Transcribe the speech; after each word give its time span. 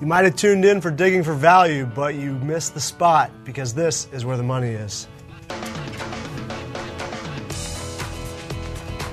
You 0.00 0.06
might 0.08 0.24
have 0.24 0.36
tuned 0.36 0.64
in 0.64 0.80
for 0.80 0.90
digging 0.90 1.22
for 1.22 1.34
value, 1.34 1.86
but 1.86 2.14
you 2.16 2.32
missed 2.34 2.74
the 2.74 2.80
spot 2.80 3.30
because 3.44 3.74
this 3.74 4.08
is 4.12 4.24
where 4.24 4.36
the 4.36 4.42
money 4.42 4.70
is. 4.70 5.06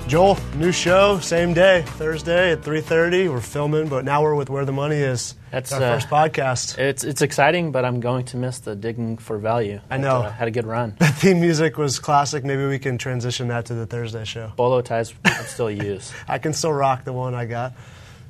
Joel, 0.08 0.38
new 0.56 0.74
show, 0.74 1.20
same 1.20 1.54
day, 1.54 1.84
Thursday 1.86 2.52
at 2.52 2.64
3:30. 2.64 3.30
We're 3.32 3.40
filming, 3.40 3.88
but 3.88 4.04
now 4.04 4.22
we're 4.22 4.36
with 4.36 4.50
where 4.50 4.66
the 4.66 4.74
money 4.74 4.98
is. 4.98 5.36
That's, 5.52 5.72
our 5.72 5.82
uh, 5.82 5.94
first 5.94 6.10
podcast. 6.10 6.78
It's 6.78 7.06
it's 7.06 7.22
exciting, 7.22 7.72
but 7.72 7.86
I'm 7.86 8.02
going 8.02 8.26
to 8.26 8.38
miss 8.38 8.60
the 8.60 8.76
digging 8.76 9.18
for 9.18 9.38
value. 9.38 9.80
I 9.90 9.96
know. 9.98 10.24
uh, 10.24 10.32
had 10.32 10.50
a 10.50 10.52
good 10.52 10.66
run. 10.66 10.96
The 11.00 11.08
theme 11.08 11.40
music 11.40 11.78
was 11.78 12.00
classic. 12.00 12.44
Maybe 12.44 12.66
we 12.66 12.80
can 12.80 12.98
transition 12.98 13.48
that 13.50 13.68
to 13.68 13.74
the 13.74 13.86
Thursday 13.86 14.26
show. 14.26 14.52
Bolo 14.58 14.82
ties 14.82 15.14
can 15.24 15.46
still 15.46 15.72
use. 15.72 16.12
I 16.28 16.40
can 16.40 16.52
still 16.52 16.74
rock 16.74 17.06
the 17.06 17.14
one 17.14 17.34
I 17.34 17.46
got. 17.46 17.74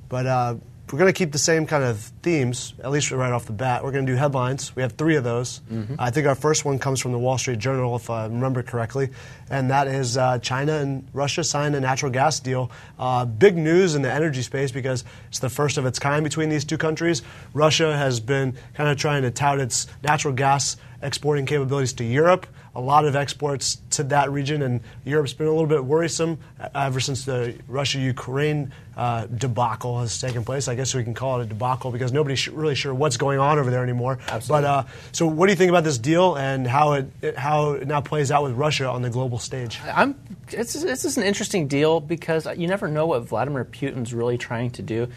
But 0.07 0.27
uh, 0.27 0.55
we're 0.91 0.99
going 0.99 1.11
to 1.11 1.17
keep 1.17 1.31
the 1.31 1.37
same 1.37 1.65
kind 1.65 1.83
of 1.83 1.99
themes, 2.21 2.73
at 2.83 2.91
least 2.91 3.11
right 3.11 3.31
off 3.31 3.45
the 3.45 3.53
bat. 3.53 3.83
We're 3.83 3.91
going 3.91 4.05
to 4.05 4.11
do 4.11 4.17
headlines. 4.17 4.75
We 4.75 4.81
have 4.81 4.93
three 4.93 5.15
of 5.15 5.23
those. 5.23 5.61
I 5.97 6.11
think 6.11 6.27
our 6.27 6.35
first 6.35 6.65
one 6.65 6.79
comes 6.79 6.99
from 6.99 7.11
the 7.11 7.19
Wall 7.19 7.37
Street 7.37 7.59
Journal, 7.59 7.95
if 7.95 8.09
I 8.09 8.25
remember 8.25 8.61
correctly, 8.63 9.09
and 9.49 9.71
that 9.71 9.87
is 9.87 10.17
uh, 10.17 10.39
China 10.39 10.73
and 10.73 11.07
Russia 11.13 11.43
signed 11.43 11.75
a 11.75 11.79
natural 11.79 12.11
gas 12.11 12.39
deal. 12.39 12.71
Uh, 12.99 13.25
big 13.25 13.55
news 13.55 13.95
in 13.95 14.01
the 14.01 14.11
energy 14.11 14.41
space 14.41 14.71
because 14.71 15.03
it's 15.29 15.39
the 15.39 15.49
first 15.49 15.77
of 15.77 15.85
its 15.85 15.99
kind 15.99 16.23
between 16.23 16.49
these 16.49 16.65
two 16.65 16.77
countries. 16.77 17.21
Russia 17.53 17.95
has 17.95 18.19
been 18.19 18.57
kind 18.73 18.89
of 18.89 18.97
trying 18.97 19.21
to 19.21 19.31
tout 19.31 19.59
its 19.59 19.87
natural 20.03 20.33
gas 20.33 20.77
exporting 21.01 21.45
capabilities 21.45 21.93
to 21.93 22.03
Europe. 22.03 22.47
A 22.73 22.79
lot 22.81 23.05
of 23.05 23.15
exports 23.15 23.81
to 23.91 24.03
that 24.03 24.31
region, 24.31 24.61
and 24.61 24.79
Europe's 25.03 25.33
been 25.33 25.47
a 25.47 25.51
little 25.51 25.67
bit 25.67 25.83
worrisome 25.83 26.39
uh, 26.59 26.69
ever 26.73 26.99
since 26.99 27.25
the 27.25 27.55
Russia-Ukraine 27.67 28.71
uh, 28.95 29.25
debacle 29.25 29.99
has 29.99 30.19
taken 30.19 30.45
place. 30.45 30.67
I 30.67 30.75
guess 30.75 30.93
we 30.93 31.03
can 31.03 31.13
call 31.13 31.39
it 31.39 31.43
a 31.43 31.47
debacle 31.47 31.91
because 31.91 32.11
nobody's 32.11 32.39
sh- 32.39 32.49
really 32.49 32.75
sure 32.75 32.93
what's 32.93 33.17
going 33.17 33.39
on 33.39 33.59
over 33.59 33.69
there 33.71 33.83
anymore. 33.83 34.19
Absolutely. 34.27 34.47
But 34.47 34.63
uh, 34.63 34.83
so, 35.11 35.27
what 35.27 35.47
do 35.47 35.51
you 35.51 35.57
think 35.57 35.69
about 35.69 35.83
this 35.83 35.97
deal 35.97 36.37
and 36.37 36.65
how 36.65 36.93
it, 36.93 37.11
it 37.21 37.37
how 37.37 37.73
it 37.73 37.87
now 37.87 38.01
plays 38.01 38.31
out 38.31 38.43
with 38.43 38.53
Russia 38.53 38.87
on 38.87 39.01
the 39.01 39.09
global 39.09 39.39
stage? 39.39 39.79
I'm. 39.83 40.15
It's 40.51 40.73
this 40.73 41.05
is 41.05 41.17
an 41.17 41.23
interesting 41.23 41.67
deal 41.67 41.99
because 41.99 42.45
you 42.57 42.67
never 42.67 42.87
know 42.87 43.07
what 43.07 43.23
Vladimir 43.23 43.65
Putin's 43.65 44.13
really 44.13 44.37
trying 44.37 44.71
to 44.71 44.81
do. 44.81 45.07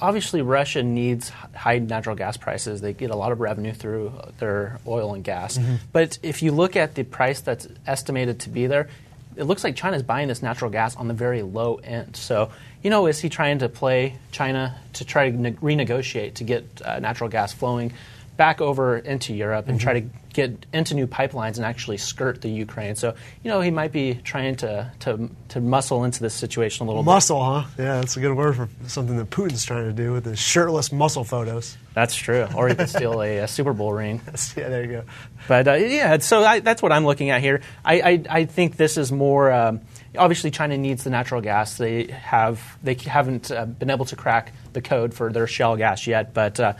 Obviously, 0.00 0.42
Russia 0.42 0.82
needs 0.82 1.30
high 1.54 1.78
natural 1.78 2.16
gas 2.16 2.36
prices. 2.36 2.80
They 2.80 2.92
get 2.92 3.10
a 3.10 3.16
lot 3.16 3.32
of 3.32 3.40
revenue 3.40 3.72
through 3.72 4.08
uh, 4.08 4.30
their 4.38 4.78
oil 4.86 5.14
and 5.14 5.22
gas. 5.22 5.58
Mm-hmm. 5.58 5.76
But 5.92 6.18
if 6.22 6.42
you 6.42 6.52
look 6.52 6.76
at 6.76 6.94
the 6.94 7.02
price 7.02 7.40
that's 7.40 7.68
estimated 7.86 8.40
to 8.40 8.48
be 8.48 8.66
there, 8.66 8.88
it 9.36 9.44
looks 9.44 9.62
like 9.62 9.76
China's 9.76 10.02
buying 10.02 10.28
this 10.28 10.42
natural 10.42 10.70
gas 10.70 10.96
on 10.96 11.08
the 11.08 11.14
very 11.14 11.42
low 11.42 11.76
end. 11.76 12.16
So, 12.16 12.50
you 12.82 12.90
know, 12.90 13.06
is 13.06 13.20
he 13.20 13.28
trying 13.28 13.58
to 13.60 13.68
play 13.68 14.16
China 14.32 14.76
to 14.94 15.04
try 15.04 15.30
to 15.30 15.36
ne- 15.36 15.52
renegotiate 15.52 16.34
to 16.34 16.44
get 16.44 16.64
uh, 16.84 16.98
natural 16.98 17.30
gas 17.30 17.52
flowing 17.52 17.92
back 18.36 18.60
over 18.60 18.98
into 18.98 19.34
Europe 19.34 19.68
and 19.68 19.78
mm-hmm. 19.78 19.84
try 19.84 20.00
to 20.00 20.08
get 20.32 20.66
into 20.72 20.94
new 20.94 21.06
pipelines 21.06 21.56
and 21.56 21.64
actually 21.64 21.96
skirt 21.96 22.40
the 22.40 22.48
Ukraine? 22.48 22.94
So, 22.94 23.14
you 23.42 23.50
know, 23.50 23.60
he 23.60 23.70
might 23.70 23.92
be 23.92 24.14
trying 24.14 24.56
to, 24.56 24.90
to, 25.00 25.30
to 25.50 25.60
muscle 25.60 26.04
into 26.04 26.20
this 26.20 26.34
situation 26.34 26.86
a 26.86 26.90
little 26.90 27.02
bit. 27.02 27.06
Muscle, 27.06 27.42
huh? 27.42 27.64
Yeah, 27.78 28.00
that's 28.00 28.16
a 28.16 28.20
good 28.20 28.36
word 28.36 28.56
for 28.56 28.68
something 28.86 29.16
that 29.16 29.30
Putin's 29.30 29.64
trying 29.64 29.84
to 29.84 29.92
do 29.92 30.12
with 30.12 30.24
his 30.24 30.38
shirtless 30.38 30.92
muscle 30.92 31.24
photos. 31.24 31.76
That's 31.94 32.14
true. 32.14 32.46
Or 32.56 32.68
he 32.68 32.74
could 32.74 32.88
steal 32.88 33.20
a, 33.22 33.38
a 33.38 33.48
Super 33.48 33.72
Bowl 33.72 33.92
ring. 33.92 34.20
yeah, 34.56 34.68
there 34.68 34.82
you 34.82 34.92
go. 34.92 35.04
But 35.48 35.68
uh, 35.68 35.74
yeah, 35.74 36.18
so 36.18 36.44
I, 36.44 36.60
that's 36.60 36.82
what 36.82 36.92
I'm 36.92 37.04
looking 37.04 37.30
at 37.30 37.40
here. 37.40 37.62
I, 37.84 38.00
I, 38.00 38.24
I 38.28 38.44
think 38.44 38.76
this 38.76 38.96
is 38.96 39.10
more. 39.10 39.50
Um, 39.50 39.80
obviously, 40.16 40.50
China 40.50 40.76
needs 40.76 41.04
the 41.04 41.10
natural 41.10 41.40
gas. 41.40 41.76
They 41.76 42.06
have 42.06 42.78
they 42.82 42.94
haven't 42.94 43.50
uh, 43.50 43.66
been 43.66 43.90
able 43.90 44.04
to 44.06 44.16
crack 44.16 44.52
the 44.72 44.82
code 44.82 45.14
for 45.14 45.32
their 45.32 45.46
shale 45.46 45.76
gas 45.76 46.06
yet. 46.06 46.34
But 46.34 46.60
uh, 46.60 46.74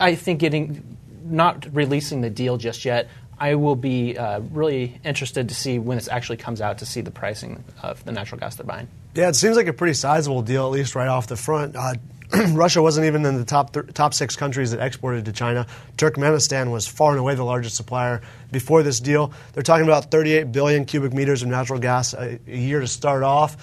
I 0.00 0.14
think 0.14 0.40
getting 0.40 0.96
not 1.32 1.66
releasing 1.74 2.20
the 2.20 2.30
deal 2.30 2.56
just 2.56 2.84
yet. 2.84 3.08
I 3.38 3.56
will 3.56 3.74
be 3.74 4.16
uh, 4.16 4.40
really 4.52 5.00
interested 5.04 5.48
to 5.48 5.54
see 5.54 5.78
when 5.78 5.96
this 5.96 6.08
actually 6.08 6.36
comes 6.36 6.60
out 6.60 6.78
to 6.78 6.86
see 6.86 7.00
the 7.00 7.10
pricing 7.10 7.64
of 7.82 8.04
the 8.04 8.12
natural 8.12 8.38
gas 8.38 8.54
they're 8.54 8.64
buying. 8.64 8.86
Yeah, 9.14 9.28
it 9.28 9.34
seems 9.34 9.56
like 9.56 9.66
a 9.66 9.72
pretty 9.72 9.94
sizable 9.94 10.42
deal, 10.42 10.64
at 10.66 10.70
least 10.70 10.94
right 10.94 11.08
off 11.08 11.26
the 11.26 11.36
front. 11.36 11.74
Uh, 11.74 11.94
Russia 12.52 12.80
wasn't 12.80 13.06
even 13.06 13.26
in 13.26 13.36
the 13.36 13.44
top 13.44 13.74
th- 13.74 13.92
top 13.92 14.14
six 14.14 14.36
countries 14.36 14.70
that 14.70 14.80
exported 14.80 15.26
to 15.26 15.32
China. 15.32 15.66
Turkmenistan 15.98 16.70
was 16.70 16.86
far 16.86 17.10
and 17.10 17.20
away 17.20 17.34
the 17.34 17.44
largest 17.44 17.76
supplier 17.76 18.22
before 18.50 18.82
this 18.82 19.00
deal. 19.00 19.32
They're 19.52 19.62
talking 19.62 19.84
about 19.84 20.10
38 20.10 20.52
billion 20.52 20.84
cubic 20.86 21.12
meters 21.12 21.42
of 21.42 21.48
natural 21.48 21.78
gas 21.78 22.14
a, 22.14 22.38
a 22.46 22.56
year 22.56 22.80
to 22.80 22.86
start 22.86 23.22
off. 23.22 23.56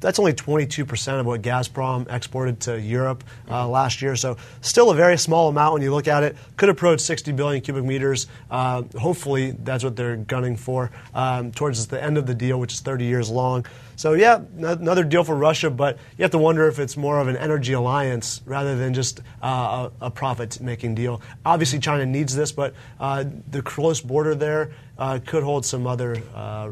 That's 0.00 0.18
only 0.18 0.32
22% 0.32 1.20
of 1.20 1.26
what 1.26 1.42
Gazprom 1.42 2.12
exported 2.12 2.60
to 2.60 2.80
Europe 2.80 3.24
uh, 3.50 3.68
last 3.68 4.02
year. 4.02 4.16
So, 4.16 4.36
still 4.60 4.90
a 4.90 4.94
very 4.94 5.16
small 5.18 5.48
amount 5.48 5.74
when 5.74 5.82
you 5.82 5.92
look 5.92 6.08
at 6.08 6.22
it. 6.22 6.36
Could 6.56 6.68
approach 6.68 7.00
60 7.00 7.32
billion 7.32 7.62
cubic 7.62 7.84
meters. 7.84 8.26
Uh, 8.50 8.82
hopefully, 8.98 9.52
that's 9.52 9.84
what 9.84 9.96
they're 9.96 10.16
gunning 10.16 10.56
for 10.56 10.90
um, 11.14 11.52
towards 11.52 11.86
the 11.86 12.02
end 12.02 12.18
of 12.18 12.26
the 12.26 12.34
deal, 12.34 12.60
which 12.60 12.72
is 12.74 12.80
30 12.80 13.04
years 13.04 13.30
long. 13.30 13.64
So, 13.96 14.12
yeah, 14.12 14.40
another 14.58 15.04
deal 15.04 15.24
for 15.24 15.34
Russia, 15.34 15.70
but 15.70 15.98
you 16.18 16.22
have 16.22 16.30
to 16.32 16.38
wonder 16.38 16.68
if 16.68 16.78
it's 16.78 16.96
more 16.98 17.18
of 17.18 17.28
an 17.28 17.36
energy 17.36 17.72
alliance 17.72 18.42
rather 18.44 18.76
than 18.76 18.92
just 18.92 19.20
uh, 19.42 19.88
a, 20.00 20.06
a 20.06 20.10
profit 20.10 20.60
making 20.60 20.94
deal. 20.94 21.22
Obviously, 21.46 21.78
China 21.78 22.04
needs 22.04 22.36
this, 22.36 22.52
but 22.52 22.74
uh, 23.00 23.24
the 23.50 23.62
close 23.62 24.02
border 24.02 24.34
there 24.34 24.72
uh, 24.98 25.18
could 25.24 25.42
hold 25.42 25.64
some 25.64 25.86
other 25.86 26.22
uh, 26.34 26.70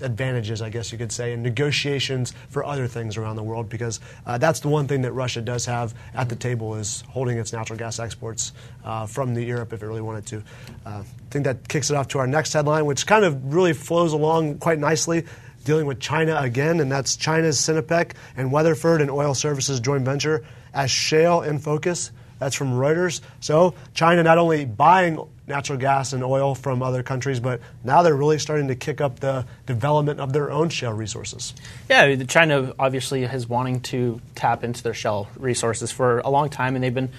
advantages, 0.00 0.62
I 0.62 0.70
guess 0.70 0.92
you 0.92 0.98
could 0.98 1.12
say, 1.12 1.32
in 1.32 1.42
negotiations 1.42 2.32
for 2.48 2.64
other 2.64 2.86
things 2.86 3.16
around 3.16 3.36
the 3.36 3.42
world 3.42 3.68
because 3.68 4.00
uh, 4.26 4.38
that's 4.38 4.60
the 4.60 4.68
one 4.68 4.86
thing 4.86 5.02
that 5.02 5.12
Russia 5.12 5.40
does 5.40 5.66
have 5.66 5.94
at 6.14 6.28
the 6.28 6.36
table 6.36 6.74
is 6.74 7.02
holding 7.08 7.38
its 7.38 7.52
natural 7.52 7.78
gas 7.78 7.98
exports 7.98 8.52
uh, 8.84 9.06
from 9.06 9.34
the 9.34 9.42
Europe 9.42 9.72
if 9.72 9.82
it 9.82 9.86
really 9.86 10.00
wanted 10.00 10.26
to. 10.26 10.36
Uh, 10.84 11.02
I 11.02 11.04
think 11.30 11.44
that 11.44 11.68
kicks 11.68 11.90
it 11.90 11.96
off 11.96 12.08
to 12.08 12.18
our 12.18 12.26
next 12.26 12.52
headline, 12.52 12.86
which 12.86 13.06
kind 13.06 13.24
of 13.24 13.54
really 13.54 13.72
flows 13.72 14.12
along 14.12 14.58
quite 14.58 14.78
nicely. 14.78 15.24
Dealing 15.64 15.86
with 15.86 15.98
China 15.98 16.36
again, 16.36 16.78
and 16.80 16.92
that's 16.92 17.16
China's 17.16 17.56
Sinopec 17.58 18.12
and 18.36 18.52
Weatherford 18.52 19.00
and 19.00 19.10
Oil 19.10 19.32
Services 19.32 19.80
joint 19.80 20.04
venture 20.04 20.44
as 20.74 20.90
shale 20.90 21.40
in 21.40 21.58
focus. 21.58 22.10
That's 22.38 22.54
from 22.54 22.72
Reuters. 22.72 23.22
So 23.40 23.74
China 23.94 24.22
not 24.22 24.36
only 24.36 24.66
buying 24.66 25.18
natural 25.46 25.78
gas 25.78 26.12
and 26.12 26.24
oil 26.24 26.54
from 26.54 26.82
other 26.82 27.02
countries, 27.02 27.40
but 27.40 27.60
now 27.82 28.02
they're 28.02 28.14
really 28.14 28.38
starting 28.38 28.68
to 28.68 28.74
kick 28.74 29.00
up 29.00 29.20
the 29.20 29.44
development 29.66 30.20
of 30.20 30.32
their 30.32 30.50
own 30.50 30.68
shale 30.68 30.92
resources. 30.92 31.54
Yeah, 31.88 32.16
China 32.24 32.72
obviously 32.78 33.22
has 33.26 33.48
wanting 33.48 33.80
to 33.82 34.20
tap 34.34 34.64
into 34.64 34.82
their 34.82 34.94
shale 34.94 35.28
resources 35.36 35.90
for 35.92 36.20
a 36.20 36.30
long 36.30 36.48
time, 36.48 36.74
and 36.74 36.82
they've 36.82 36.94
been 36.94 37.10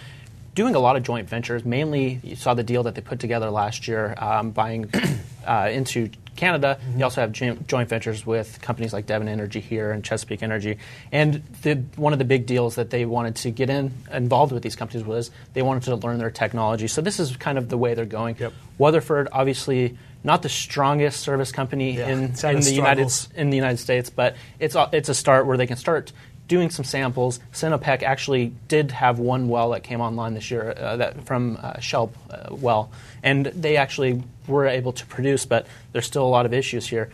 doing 0.56 0.74
a 0.74 0.80
lot 0.80 0.96
of 0.96 1.04
joint 1.04 1.30
ventures. 1.30 1.64
Mainly, 1.66 2.20
you 2.24 2.36
saw 2.36 2.54
the 2.54 2.64
deal 2.64 2.84
that 2.84 2.96
they 2.96 3.02
put 3.02 3.20
together 3.20 3.52
last 3.52 3.88
year, 3.88 4.16
um, 4.18 4.52
buying 4.52 4.90
uh, 5.46 5.70
into 5.72 6.10
Canada. 6.36 6.80
You 6.98 7.04
also 7.04 7.22
have 7.22 7.32
joint 7.32 7.90
ventures 7.90 8.26
with 8.26 8.62
companies 8.62 8.94
like 8.94 9.06
Devon 9.06 9.28
Energy 9.28 9.60
here 9.60 9.92
and 9.92 10.04
Chesapeake 10.04 10.44
Energy. 10.44 10.78
And 11.12 11.44
the, 11.62 11.76
one 11.96 12.14
of 12.14 12.20
the 12.20 12.26
big 12.26 12.46
deals 12.46 12.76
that 12.76 12.90
they 12.90 13.06
wanted 13.06 13.36
to 13.38 13.52
get 13.52 13.70
in 13.70 13.94
involved 14.12 14.52
with 14.52 14.64
these 14.64 14.76
companies 14.76 15.06
was 15.06 15.32
they 15.54 15.62
wanted 15.62 15.84
to 15.84 15.96
learn 15.96 16.18
their 16.18 16.32
technology. 16.32 16.88
So 16.88 17.02
this 17.02 17.20
is 17.20 17.36
kind 17.38 17.58
of 17.58 17.70
the 17.70 17.78
way 17.78 17.94
they're 17.94 18.06
going. 18.06 18.38
Yep. 18.40 18.54
Weatherford, 18.78 19.30
obviously, 19.32 19.98
not 20.24 20.42
the 20.42 20.50
strongest 20.50 21.22
service 21.22 21.52
company 21.52 21.98
Yeah, 21.98 22.10
in, 22.10 22.24
in 22.24 22.60
the 22.62 22.74
United 22.74 23.12
in 23.36 23.50
the 23.52 23.56
United 23.56 23.78
States, 23.78 24.10
but 24.10 24.36
it's 24.60 24.76
a, 24.76 24.90
it's 24.92 25.08
a 25.08 25.14
start 25.14 25.46
where 25.46 25.56
they 25.56 25.68
can 25.68 25.78
start 25.78 26.12
doing 26.48 26.70
some 26.70 26.86
samples. 26.86 27.40
Sinopec 27.54 28.04
actually 28.04 28.54
did 28.68 28.92
have 28.92 29.20
one 29.20 29.48
well 29.48 29.72
that 29.72 29.84
came 29.84 30.02
online 30.02 30.34
this 30.34 30.52
year 30.52 30.74
uh, 30.78 30.98
that 30.98 31.26
from 31.26 31.58
uh, 31.62 31.80
Shell 31.80 32.12
uh, 32.30 32.56
well, 32.56 32.92
and 33.24 33.48
they 33.48 33.78
actually 33.78 34.24
were 34.48 34.68
able 34.68 34.94
to 34.94 35.06
produce, 35.06 35.46
but 35.46 35.68
there's 35.92 36.06
still 36.06 36.24
a 36.24 36.30
lot 36.30 36.46
of 36.46 36.54
issues 36.54 36.88
here. 36.88 37.10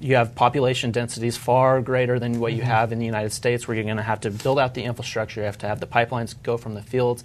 You 0.00 0.16
have 0.16 0.34
population 0.34 0.90
densities 0.90 1.36
far 1.36 1.82
greater 1.82 2.18
than 2.18 2.40
what 2.40 2.54
you 2.54 2.62
have 2.62 2.92
in 2.92 2.98
the 2.98 3.04
United 3.04 3.32
States, 3.32 3.68
where 3.68 3.74
you're 3.74 3.84
going 3.84 3.98
to 3.98 4.02
have 4.02 4.20
to 4.20 4.30
build 4.30 4.58
out 4.58 4.72
the 4.72 4.84
infrastructure. 4.84 5.40
You 5.40 5.46
have 5.46 5.58
to 5.58 5.68
have 5.68 5.80
the 5.80 5.86
pipelines 5.86 6.34
go 6.42 6.56
from 6.56 6.72
the 6.74 6.82
fields 6.82 7.24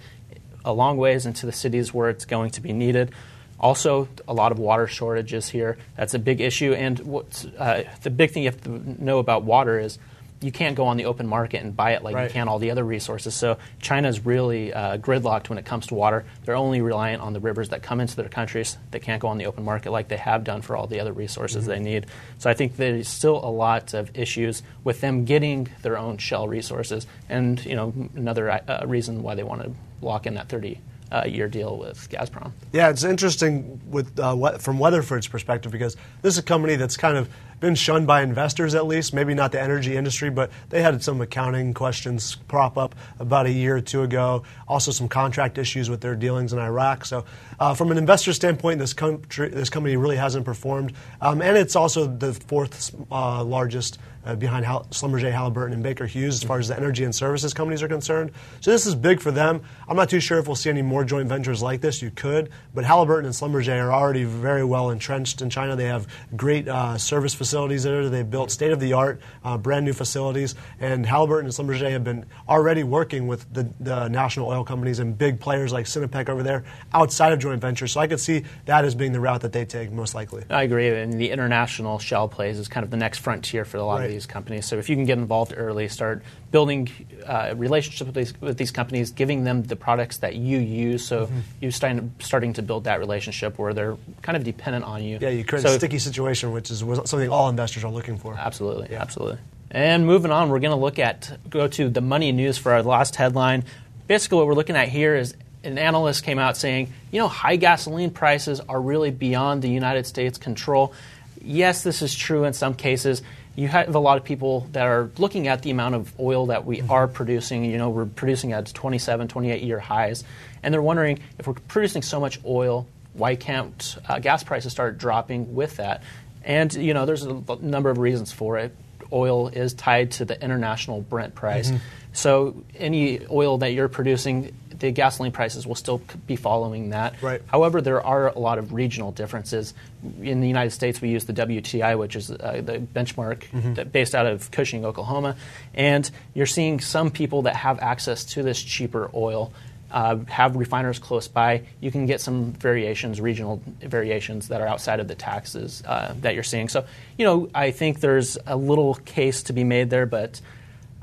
a 0.64 0.72
long 0.72 0.98
ways 0.98 1.24
into 1.26 1.46
the 1.46 1.52
cities 1.52 1.94
where 1.94 2.10
it's 2.10 2.26
going 2.26 2.50
to 2.50 2.60
be 2.60 2.72
needed. 2.72 3.10
Also, 3.58 4.08
a 4.28 4.34
lot 4.34 4.52
of 4.52 4.58
water 4.58 4.86
shortages 4.86 5.48
here. 5.48 5.78
That's 5.96 6.14
a 6.14 6.18
big 6.18 6.40
issue. 6.40 6.72
And 6.74 6.98
what's, 7.00 7.44
uh, 7.44 7.84
the 8.02 8.10
big 8.10 8.30
thing 8.30 8.44
you 8.44 8.50
have 8.50 8.62
to 8.62 9.02
know 9.02 9.18
about 9.18 9.42
water 9.42 9.80
is 9.80 9.98
you 10.40 10.52
can't 10.52 10.76
go 10.76 10.86
on 10.86 10.96
the 10.96 11.04
open 11.06 11.26
market 11.26 11.62
and 11.62 11.76
buy 11.76 11.92
it 11.92 12.02
like 12.04 12.14
Right. 12.14 12.24
you 12.24 12.30
can 12.30 12.46
all 12.48 12.58
the 12.60 12.70
other 12.70 12.84
resources. 12.84 13.34
So 13.34 13.58
China's 13.80 14.24
really 14.24 14.72
uh, 14.72 14.96
gridlocked 14.98 15.48
when 15.48 15.58
it 15.58 15.64
comes 15.64 15.88
to 15.88 15.94
water. 15.94 16.24
They're 16.44 16.54
only 16.54 16.80
reliant 16.80 17.22
on 17.22 17.32
the 17.32 17.40
rivers 17.40 17.70
that 17.70 17.82
come 17.82 18.00
into 18.00 18.14
their 18.14 18.28
countries. 18.28 18.78
They 18.92 19.00
can't 19.00 19.20
go 19.20 19.28
on 19.28 19.38
the 19.38 19.46
open 19.46 19.64
market 19.64 19.90
like 19.90 20.08
they 20.08 20.16
have 20.16 20.44
done 20.44 20.62
for 20.62 20.76
all 20.76 20.86
the 20.86 21.00
other 21.00 21.12
resources 21.12 21.66
they 21.66 21.80
need. 21.80 22.06
So 22.38 22.48
I 22.48 22.54
think 22.54 22.76
there's 22.76 23.08
still 23.08 23.36
a 23.44 23.50
lot 23.50 23.94
of 23.94 24.16
issues 24.16 24.62
with 24.84 25.00
them 25.00 25.24
getting 25.24 25.68
their 25.82 25.98
own 25.98 26.18
shale 26.18 26.46
resources. 26.46 27.06
And 27.28 27.64
you 27.64 27.74
know, 27.74 27.92
another 28.14 28.50
uh, 28.50 28.84
reason 28.86 29.22
why 29.24 29.34
they 29.34 29.42
want 29.42 29.62
to 29.62 29.72
lock 30.02 30.26
in 30.26 30.34
that 30.34 30.48
30 30.48 30.78
uh, 31.10 31.24
year 31.26 31.48
deal 31.48 31.78
with 31.78 32.08
Gazprom. 32.10 32.52
Yeah, 32.72 32.90
it's 32.90 33.02
interesting 33.02 33.80
with 33.90 34.18
uh, 34.20 34.58
from 34.58 34.78
Weatherford's 34.78 35.26
perspective 35.26 35.72
because 35.72 35.96
this 36.22 36.34
is 36.34 36.38
a 36.38 36.42
company 36.42 36.76
that's 36.76 36.96
kind 36.96 37.16
of 37.16 37.28
been 37.60 37.74
shunned 37.74 38.06
by 38.06 38.22
investors 38.22 38.74
at 38.74 38.86
least, 38.86 39.12
maybe 39.12 39.34
not 39.34 39.52
the 39.52 39.60
energy 39.60 39.96
industry, 39.96 40.30
but 40.30 40.50
they 40.70 40.82
had 40.82 41.02
some 41.02 41.20
accounting 41.20 41.74
questions 41.74 42.36
prop 42.48 42.76
up 42.78 42.94
about 43.18 43.46
a 43.46 43.52
year 43.52 43.76
or 43.76 43.80
two 43.80 44.02
ago. 44.02 44.42
Also, 44.66 44.90
some 44.90 45.08
contract 45.08 45.58
issues 45.58 45.90
with 45.90 46.00
their 46.00 46.14
dealings 46.14 46.52
in 46.52 46.58
Iraq. 46.58 47.04
So, 47.04 47.24
uh, 47.58 47.74
from 47.74 47.90
an 47.90 47.98
investor 47.98 48.32
standpoint, 48.32 48.78
this, 48.78 48.92
country, 48.92 49.48
this 49.48 49.70
company 49.70 49.96
really 49.96 50.16
hasn't 50.16 50.44
performed. 50.44 50.92
Um, 51.20 51.42
and 51.42 51.56
it's 51.56 51.76
also 51.76 52.06
the 52.06 52.32
fourth 52.32 52.94
uh, 53.10 53.42
largest 53.44 53.98
uh, 54.28 54.36
behind 54.36 54.64
Hal- 54.64 54.86
Schlumberger, 54.90 55.32
Halliburton, 55.32 55.72
and 55.72 55.82
Baker 55.82 56.06
Hughes 56.06 56.34
as 56.34 56.42
far 56.42 56.58
as 56.58 56.68
the 56.68 56.76
energy 56.76 57.04
and 57.04 57.14
services 57.14 57.54
companies 57.54 57.82
are 57.82 57.88
concerned. 57.88 58.30
So 58.60 58.70
this 58.70 58.86
is 58.86 58.94
big 58.94 59.20
for 59.20 59.30
them. 59.30 59.62
I'm 59.88 59.96
not 59.96 60.10
too 60.10 60.20
sure 60.20 60.38
if 60.38 60.46
we'll 60.46 60.56
see 60.56 60.70
any 60.70 60.82
more 60.82 61.04
joint 61.04 61.28
ventures 61.28 61.62
like 61.62 61.80
this. 61.80 62.02
You 62.02 62.10
could, 62.10 62.50
but 62.74 62.84
Halliburton 62.84 63.24
and 63.24 63.34
Schlumberger 63.34 63.82
are 63.82 63.92
already 63.92 64.24
very 64.24 64.64
well 64.64 64.90
entrenched 64.90 65.40
in 65.40 65.50
China. 65.50 65.74
They 65.74 65.86
have 65.86 66.06
great 66.36 66.68
uh, 66.68 66.98
service 66.98 67.34
facilities 67.34 67.84
there. 67.84 68.08
They've 68.08 68.28
built 68.28 68.50
state 68.50 68.70
of 68.70 68.80
the 68.80 68.92
art, 68.92 69.20
uh, 69.44 69.56
brand 69.56 69.86
new 69.86 69.92
facilities, 69.92 70.54
and 70.78 71.06
Halliburton 71.06 71.46
and 71.46 71.54
Schlumberger 71.54 71.90
have 71.90 72.04
been 72.04 72.26
already 72.48 72.82
working 72.82 73.26
with 73.26 73.52
the, 73.52 73.68
the 73.80 74.08
national 74.08 74.48
oil 74.48 74.64
companies 74.64 74.98
and 74.98 75.16
big 75.16 75.40
players 75.40 75.72
like 75.72 75.86
Sinopec 75.86 76.28
over 76.28 76.42
there 76.42 76.64
outside 76.92 77.32
of 77.32 77.38
joint 77.38 77.60
ventures. 77.60 77.92
So 77.92 78.00
I 78.00 78.06
could 78.06 78.20
see 78.20 78.44
that 78.66 78.84
as 78.84 78.94
being 78.94 79.12
the 79.12 79.20
route 79.20 79.40
that 79.40 79.52
they 79.52 79.64
take 79.64 79.90
most 79.90 80.14
likely. 80.14 80.44
I 80.50 80.64
agree, 80.64 80.88
and 80.88 81.14
the 81.14 81.30
international 81.30 81.98
shale 81.98 82.28
plays 82.28 82.58
is 82.58 82.68
kind 82.68 82.84
of 82.84 82.90
the 82.90 82.96
next 82.96 83.18
frontier 83.18 83.64
for 83.64 83.78
a 83.78 83.84
lot 83.84 83.96
right. 83.96 84.04
of 84.04 84.10
these 84.10 84.17
companies. 84.26 84.66
So 84.66 84.76
if 84.76 84.88
you 84.88 84.96
can 84.96 85.04
get 85.04 85.18
involved 85.18 85.54
early, 85.56 85.88
start 85.88 86.22
building 86.50 86.88
uh, 87.26 87.54
relationships 87.56 88.06
with 88.06 88.14
these, 88.14 88.40
with 88.40 88.58
these 88.58 88.70
companies, 88.70 89.10
giving 89.10 89.44
them 89.44 89.62
the 89.62 89.76
products 89.76 90.18
that 90.18 90.36
you 90.36 90.58
use, 90.58 91.06
so 91.06 91.26
mm-hmm. 91.26 91.40
you're 91.60 91.70
starting, 91.70 92.12
starting 92.18 92.52
to 92.54 92.62
build 92.62 92.84
that 92.84 92.98
relationship 93.00 93.58
where 93.58 93.72
they're 93.72 93.96
kind 94.22 94.36
of 94.36 94.44
dependent 94.44 94.84
on 94.84 95.02
you. 95.02 95.18
Yeah, 95.20 95.30
you 95.30 95.44
create 95.44 95.62
so, 95.62 95.70
a 95.70 95.78
sticky 95.78 95.98
situation, 95.98 96.52
which 96.52 96.70
is 96.70 96.80
something 96.80 97.28
all 97.28 97.48
investors 97.48 97.84
are 97.84 97.90
looking 97.90 98.18
for. 98.18 98.34
Absolutely, 98.34 98.88
yeah. 98.90 99.02
absolutely. 99.02 99.38
And 99.70 100.06
moving 100.06 100.30
on, 100.30 100.48
we're 100.48 100.60
going 100.60 100.76
to 100.76 100.80
look 100.80 100.98
at 100.98 101.38
go 101.50 101.68
to 101.68 101.88
the 101.88 102.00
money 102.00 102.32
news 102.32 102.56
for 102.56 102.72
our 102.72 102.82
last 102.82 103.16
headline. 103.16 103.64
Basically, 104.06 104.38
what 104.38 104.46
we're 104.46 104.54
looking 104.54 104.76
at 104.76 104.88
here 104.88 105.14
is 105.14 105.34
an 105.64 105.78
analyst 105.78 106.24
came 106.24 106.38
out 106.38 106.56
saying, 106.56 106.92
you 107.10 107.20
know, 107.20 107.28
high 107.28 107.56
gasoline 107.56 108.10
prices 108.10 108.60
are 108.60 108.80
really 108.80 109.10
beyond 109.10 109.62
the 109.62 109.68
United 109.68 110.06
States' 110.06 110.38
control. 110.38 110.94
Yes, 111.42 111.82
this 111.82 112.02
is 112.02 112.14
true 112.14 112.44
in 112.44 112.52
some 112.52 112.74
cases 112.74 113.22
you 113.58 113.66
have 113.66 113.92
a 113.92 113.98
lot 113.98 114.16
of 114.16 114.22
people 114.22 114.68
that 114.70 114.86
are 114.86 115.10
looking 115.18 115.48
at 115.48 115.62
the 115.62 115.72
amount 115.72 115.96
of 115.96 116.12
oil 116.20 116.46
that 116.46 116.64
we 116.64 116.78
mm-hmm. 116.78 116.92
are 116.92 117.08
producing. 117.08 117.64
You 117.64 117.76
know, 117.76 117.90
we're 117.90 118.06
producing 118.06 118.52
at 118.52 118.72
27, 118.72 119.26
28 119.26 119.62
year 119.64 119.80
highs, 119.80 120.22
and 120.62 120.72
they're 120.72 120.80
wondering 120.80 121.18
if 121.40 121.48
we're 121.48 121.54
producing 121.54 122.02
so 122.02 122.20
much 122.20 122.38
oil, 122.44 122.86
why 123.14 123.34
can't 123.34 123.96
uh, 124.08 124.20
gas 124.20 124.44
prices 124.44 124.70
start 124.70 124.96
dropping 124.96 125.56
with 125.56 125.78
that? 125.78 126.04
And 126.44 126.72
you 126.72 126.94
know, 126.94 127.04
there's 127.04 127.24
a 127.24 127.42
number 127.60 127.90
of 127.90 127.98
reasons 127.98 128.30
for 128.30 128.58
it. 128.58 128.76
Oil 129.12 129.48
is 129.48 129.74
tied 129.74 130.12
to 130.12 130.24
the 130.24 130.40
international 130.40 131.00
Brent 131.00 131.34
price. 131.34 131.68
Mm-hmm. 131.68 131.78
So 132.12 132.62
any 132.76 133.26
oil 133.28 133.58
that 133.58 133.72
you're 133.72 133.88
producing 133.88 134.54
the 134.78 134.90
gasoline 134.90 135.32
prices 135.32 135.66
will 135.66 135.74
still 135.74 136.00
be 136.26 136.36
following 136.36 136.90
that. 136.90 137.20
Right. 137.22 137.42
However, 137.46 137.80
there 137.80 138.04
are 138.04 138.28
a 138.28 138.38
lot 138.38 138.58
of 138.58 138.72
regional 138.72 139.12
differences. 139.12 139.74
In 140.20 140.40
the 140.40 140.48
United 140.48 140.70
States, 140.70 141.00
we 141.00 141.08
use 141.08 141.24
the 141.24 141.32
WTI, 141.32 141.98
which 141.98 142.16
is 142.16 142.30
uh, 142.30 142.62
the 142.64 142.78
benchmark 142.78 143.44
mm-hmm. 143.50 143.88
based 143.90 144.14
out 144.14 144.26
of 144.26 144.50
Cushing, 144.50 144.84
Oklahoma, 144.84 145.36
and 145.74 146.10
you're 146.34 146.46
seeing 146.46 146.80
some 146.80 147.10
people 147.10 147.42
that 147.42 147.56
have 147.56 147.80
access 147.80 148.24
to 148.24 148.42
this 148.42 148.62
cheaper 148.62 149.10
oil. 149.14 149.52
Uh, 149.90 150.18
have 150.26 150.54
refiners 150.54 150.98
close 150.98 151.28
by, 151.28 151.62
you 151.80 151.90
can 151.90 152.04
get 152.04 152.20
some 152.20 152.52
variations, 152.52 153.22
regional 153.22 153.62
variations 153.80 154.48
that 154.48 154.60
are 154.60 154.66
outside 154.66 155.00
of 155.00 155.08
the 155.08 155.14
taxes 155.14 155.82
uh, 155.86 156.12
that 156.20 156.34
you're 156.34 156.42
seeing. 156.42 156.68
So, 156.68 156.84
you 157.16 157.24
know, 157.24 157.48
I 157.54 157.70
think 157.70 158.00
there's 158.00 158.36
a 158.46 158.54
little 158.54 158.96
case 158.96 159.44
to 159.44 159.54
be 159.54 159.64
made 159.64 159.88
there, 159.88 160.04
but 160.04 160.42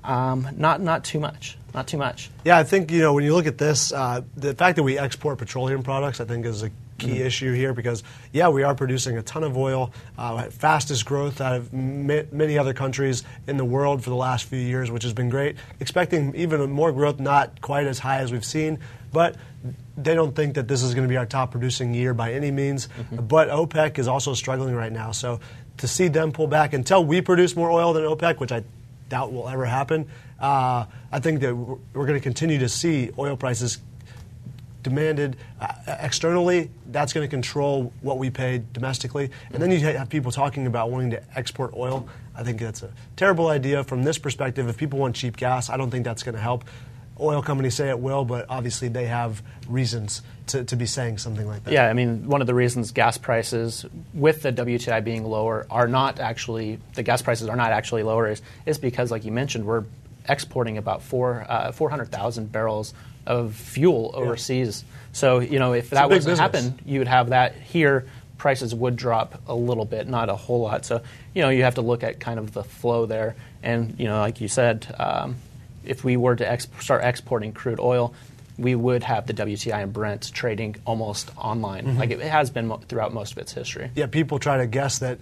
um, 0.05 0.47
not 0.57 0.81
not 0.81 1.03
too 1.03 1.19
much. 1.19 1.57
Not 1.73 1.87
too 1.87 1.97
much. 1.97 2.29
Yeah, 2.45 2.57
I 2.57 2.63
think 2.63 2.91
you 2.91 3.01
know 3.01 3.13
when 3.13 3.23
you 3.23 3.33
look 3.33 3.47
at 3.47 3.57
this, 3.57 3.91
uh, 3.91 4.21
the 4.37 4.53
fact 4.53 4.77
that 4.77 4.83
we 4.83 4.97
export 4.97 5.37
petroleum 5.37 5.83
products, 5.83 6.21
I 6.21 6.25
think, 6.25 6.45
is 6.45 6.63
a 6.63 6.69
key 6.97 7.07
mm-hmm. 7.07 7.25
issue 7.25 7.53
here 7.53 7.73
because 7.73 8.03
yeah, 8.31 8.47
we 8.47 8.63
are 8.63 8.73
producing 8.73 9.17
a 9.17 9.21
ton 9.21 9.43
of 9.43 9.57
oil, 9.57 9.91
uh, 10.17 10.43
fastest 10.43 11.05
growth 11.05 11.41
out 11.41 11.53
of 11.53 11.73
many 11.73 12.57
other 12.57 12.73
countries 12.73 13.23
in 13.47 13.57
the 13.57 13.65
world 13.65 14.03
for 14.03 14.09
the 14.09 14.15
last 14.15 14.45
few 14.45 14.59
years, 14.59 14.89
which 14.89 15.03
has 15.03 15.13
been 15.13 15.29
great. 15.29 15.57
Expecting 15.79 16.33
even 16.35 16.69
more 16.71 16.91
growth, 16.91 17.19
not 17.19 17.61
quite 17.61 17.87
as 17.87 17.99
high 17.99 18.19
as 18.19 18.31
we've 18.31 18.45
seen, 18.45 18.79
but 19.11 19.35
they 19.97 20.13
don't 20.13 20.35
think 20.35 20.55
that 20.55 20.67
this 20.67 20.83
is 20.83 20.93
going 20.93 21.07
to 21.07 21.11
be 21.11 21.17
our 21.17 21.25
top 21.25 21.51
producing 21.51 21.93
year 21.93 22.13
by 22.13 22.33
any 22.33 22.51
means. 22.51 22.87
Mm-hmm. 22.87 23.27
But 23.27 23.49
OPEC 23.49 23.97
is 23.99 24.07
also 24.07 24.33
struggling 24.33 24.75
right 24.75 24.91
now, 24.91 25.11
so 25.11 25.39
to 25.77 25.87
see 25.87 26.07
them 26.07 26.31
pull 26.31 26.47
back 26.47 26.73
until 26.73 27.03
we 27.03 27.21
produce 27.21 27.55
more 27.55 27.69
oil 27.69 27.91
than 27.93 28.03
OPEC, 28.03 28.39
which 28.39 28.51
I 28.51 28.63
doubt 29.09 29.31
will 29.31 29.47
ever 29.47 29.65
happen. 29.65 30.07
Uh, 30.39 30.85
I 31.11 31.19
think 31.19 31.41
that 31.41 31.55
we're 31.55 31.77
going 31.93 32.19
to 32.19 32.23
continue 32.23 32.59
to 32.59 32.69
see 32.69 33.11
oil 33.17 33.37
prices 33.37 33.79
demanded 34.83 35.35
uh, 35.59 35.73
externally. 35.99 36.69
That's 36.91 37.11
going 37.11 37.27
to 37.27 37.29
control 37.29 37.91
what 38.01 38.19
we 38.19 38.29
pay 38.29 38.63
domestically. 38.71 39.31
And 39.51 39.61
then 39.61 39.71
you 39.71 39.79
have 39.79 40.09
people 40.09 40.31
talking 40.31 40.67
about 40.67 40.91
wanting 40.91 41.09
to 41.11 41.23
export 41.37 41.73
oil. 41.73 42.07
I 42.35 42.43
think 42.43 42.59
that's 42.59 42.83
a 42.83 42.91
terrible 43.15 43.47
idea 43.47 43.83
from 43.83 44.03
this 44.03 44.17
perspective. 44.17 44.67
If 44.67 44.77
people 44.77 44.99
want 44.99 45.15
cheap 45.15 45.37
gas, 45.37 45.69
I 45.69 45.77
don't 45.77 45.89
think 45.89 46.05
that's 46.05 46.21
going 46.21 46.35
to 46.35 46.41
help. 46.41 46.65
Oil 47.19 47.41
companies 47.41 47.75
say 47.75 47.89
it 47.89 47.99
will, 47.99 48.25
but 48.25 48.45
obviously 48.49 48.87
they 48.89 49.05
have 49.05 49.41
reasons 49.69 50.21
to, 50.47 50.63
to 50.65 50.75
be 50.75 50.85
saying 50.85 51.17
something 51.17 51.47
like 51.47 51.63
that. 51.63 51.73
Yeah, 51.73 51.87
I 51.87 51.93
mean, 51.93 52.27
one 52.27 52.41
of 52.41 52.47
the 52.47 52.53
reasons 52.53 52.91
gas 52.91 53.17
prices, 53.17 53.85
with 54.13 54.41
the 54.41 54.51
WTI 54.51 55.03
being 55.03 55.23
lower, 55.23 55.65
are 55.69 55.87
not 55.87 56.19
actually, 56.19 56.79
the 56.93 57.03
gas 57.03 57.21
prices 57.21 57.47
are 57.47 57.55
not 57.55 57.71
actually 57.71 58.03
lower 58.03 58.29
is, 58.29 58.41
is 58.65 58.77
because, 58.77 59.11
like 59.11 59.25
you 59.25 59.31
mentioned, 59.31 59.65
we're 59.65 59.85
exporting 60.27 60.77
about 60.77 61.01
four, 61.01 61.45
uh, 61.47 61.71
400,000 61.71 62.51
barrels 62.51 62.93
of 63.25 63.55
fuel 63.55 64.11
overseas. 64.13 64.83
Yeah. 64.83 64.95
So, 65.13 65.39
you 65.39 65.59
know, 65.59 65.73
if 65.73 65.85
it's 65.85 65.91
that 65.91 66.09
was 66.09 66.25
to 66.25 66.35
happen, 66.35 66.79
you 66.85 66.99
would 66.99 67.07
have 67.07 67.29
that 67.29 67.55
here. 67.55 68.07
Prices 68.37 68.75
would 68.75 68.97
drop 68.97 69.41
a 69.47 69.55
little 69.55 69.85
bit, 69.85 70.07
not 70.07 70.29
a 70.29 70.35
whole 70.35 70.61
lot. 70.61 70.85
So, 70.85 71.01
you 71.33 71.41
know, 71.41 71.49
you 71.49 71.63
have 71.63 71.75
to 71.75 71.81
look 71.81 72.03
at 72.03 72.19
kind 72.19 72.37
of 72.37 72.53
the 72.53 72.63
flow 72.63 73.05
there. 73.05 73.35
And, 73.63 73.95
you 73.97 74.05
know, 74.05 74.19
like 74.19 74.41
you 74.41 74.47
said, 74.47 74.93
um, 74.99 75.37
if 75.87 76.03
we 76.03 76.17
were 76.17 76.35
to 76.35 76.45
exp- 76.45 76.81
start 76.81 77.03
exporting 77.03 77.51
crude 77.53 77.79
oil, 77.79 78.13
we 78.57 78.75
would 78.75 79.03
have 79.03 79.27
the 79.27 79.33
WTI 79.33 79.83
and 79.83 79.93
Brent 79.93 80.31
trading 80.33 80.75
almost 80.85 81.31
online, 81.37 81.85
mm-hmm. 81.85 81.99
like 81.99 82.11
it 82.11 82.21
has 82.21 82.49
been 82.49 82.67
mo- 82.67 82.81
throughout 82.87 83.13
most 83.13 83.33
of 83.33 83.37
its 83.37 83.51
history. 83.51 83.91
Yeah, 83.95 84.05
people 84.07 84.39
try 84.39 84.57
to 84.57 84.67
guess 84.67 84.99
that 84.99 85.19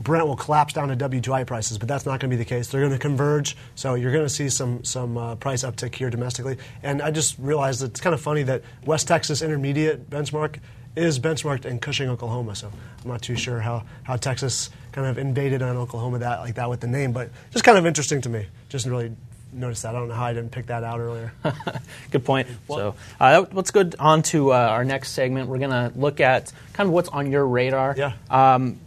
Brent 0.00 0.26
will 0.26 0.36
collapse 0.36 0.74
down 0.74 0.88
to 0.88 0.96
WTI 0.96 1.46
prices, 1.46 1.78
but 1.78 1.88
that's 1.88 2.04
not 2.04 2.20
going 2.20 2.30
to 2.30 2.36
be 2.36 2.36
the 2.36 2.48
case. 2.48 2.68
They're 2.68 2.80
going 2.80 2.92
to 2.92 2.98
converge, 2.98 3.56
so 3.74 3.94
you're 3.94 4.12
going 4.12 4.24
to 4.24 4.30
see 4.30 4.48
some 4.48 4.84
some 4.84 5.16
uh, 5.16 5.36
price 5.36 5.62
uptick 5.62 5.94
here 5.94 6.10
domestically. 6.10 6.58
And 6.82 7.00
I 7.00 7.10
just 7.10 7.38
realized 7.38 7.82
it's 7.82 8.00
kind 8.00 8.14
of 8.14 8.20
funny 8.20 8.42
that 8.44 8.62
West 8.84 9.08
Texas 9.08 9.42
Intermediate 9.42 10.10
benchmark 10.10 10.58
is 10.94 11.18
benchmarked 11.18 11.64
in 11.64 11.78
Cushing, 11.78 12.08
Oklahoma. 12.08 12.54
So 12.54 12.70
I'm 13.02 13.10
not 13.10 13.22
too 13.22 13.36
sure 13.36 13.60
how, 13.60 13.84
how 14.02 14.16
Texas 14.16 14.70
kind 14.92 15.06
of 15.06 15.18
invaded 15.18 15.62
on 15.62 15.76
Oklahoma 15.76 16.18
that 16.18 16.40
like 16.40 16.56
that 16.56 16.68
with 16.68 16.80
the 16.80 16.86
name, 16.86 17.12
but 17.12 17.30
just 17.50 17.64
kind 17.64 17.78
of 17.78 17.86
interesting 17.86 18.20
to 18.22 18.28
me. 18.28 18.46
Just 18.68 18.86
really 18.86 19.12
noticed 19.52 19.82
that. 19.82 19.94
I 19.94 19.98
don't 19.98 20.08
know 20.08 20.14
how 20.14 20.24
I 20.24 20.32
didn't 20.32 20.50
pick 20.52 20.66
that 20.66 20.84
out 20.84 21.00
earlier. 21.00 21.32
good 22.10 22.24
point. 22.24 22.48
Well, 22.68 22.78
so 22.78 22.94
uh, 23.20 23.44
let's 23.52 23.70
go 23.70 23.88
on 23.98 24.22
to 24.24 24.52
uh, 24.52 24.56
our 24.56 24.84
next 24.84 25.12
segment. 25.12 25.48
We're 25.48 25.58
going 25.58 25.70
to 25.70 25.92
look 25.96 26.20
at 26.20 26.52
kind 26.72 26.88
of 26.88 26.92
what's 26.92 27.08
on 27.08 27.30
your 27.30 27.46
radar. 27.46 27.94
Yeah. 27.96 28.12
Um, 28.30 28.78